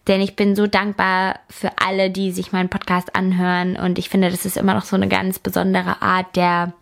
denn 0.08 0.20
ich 0.20 0.36
bin 0.36 0.56
so 0.56 0.66
dankbar 0.66 1.40
für 1.48 1.70
alle, 1.76 2.10
die 2.10 2.32
sich 2.32 2.52
meinen 2.52 2.68
Podcast 2.68 3.14
anhören. 3.14 3.76
Und 3.76 3.98
ich 3.98 4.08
finde, 4.08 4.30
das 4.30 4.46
ist 4.46 4.56
immer 4.56 4.74
noch 4.74 4.84
so 4.84 4.96
eine 4.96 5.08
ganz 5.08 5.38
besondere 5.38 6.02
Art 6.02 6.34
der 6.34 6.72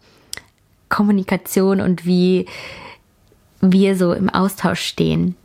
Kommunikation 0.88 1.80
und 1.80 2.06
wie 2.06 2.46
wir 3.60 3.96
so 3.96 4.12
im 4.12 4.28
Austausch 4.28 4.80
stehen. 4.80 5.36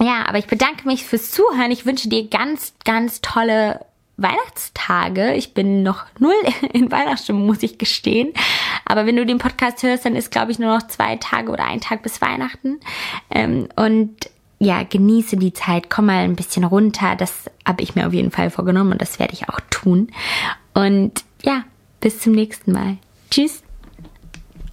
Ja, 0.00 0.26
aber 0.26 0.38
ich 0.38 0.46
bedanke 0.46 0.86
mich 0.86 1.04
fürs 1.04 1.30
Zuhören. 1.30 1.70
Ich 1.70 1.86
wünsche 1.86 2.08
dir 2.08 2.28
ganz, 2.28 2.74
ganz 2.84 3.20
tolle 3.20 3.80
Weihnachtstage. 4.16 5.34
Ich 5.34 5.54
bin 5.54 5.82
noch 5.82 6.04
null 6.18 6.34
in 6.72 6.90
Weihnachtsstimmung, 6.90 7.46
muss 7.46 7.62
ich 7.62 7.78
gestehen. 7.78 8.32
Aber 8.84 9.06
wenn 9.06 9.16
du 9.16 9.26
den 9.26 9.38
Podcast 9.38 9.82
hörst, 9.82 10.04
dann 10.04 10.16
ist, 10.16 10.30
glaube 10.30 10.52
ich, 10.52 10.58
nur 10.58 10.74
noch 10.74 10.86
zwei 10.86 11.16
Tage 11.16 11.50
oder 11.50 11.64
ein 11.64 11.80
Tag 11.80 12.02
bis 12.02 12.20
Weihnachten. 12.20 12.80
Ähm, 13.30 13.68
und 13.76 14.30
ja, 14.60 14.82
genieße 14.82 15.36
die 15.36 15.52
Zeit, 15.52 15.90
komm 15.90 16.06
mal 16.06 16.24
ein 16.24 16.36
bisschen 16.36 16.64
runter. 16.64 17.16
Das 17.16 17.50
habe 17.66 17.82
ich 17.82 17.94
mir 17.94 18.06
auf 18.06 18.12
jeden 18.12 18.30
Fall 18.30 18.50
vorgenommen 18.50 18.92
und 18.92 19.02
das 19.02 19.18
werde 19.18 19.34
ich 19.34 19.48
auch 19.48 19.60
tun. 19.70 20.08
Und 20.74 21.24
ja, 21.42 21.64
bis 22.00 22.20
zum 22.20 22.32
nächsten 22.32 22.72
Mal. 22.72 22.98
Tschüss. 23.30 23.63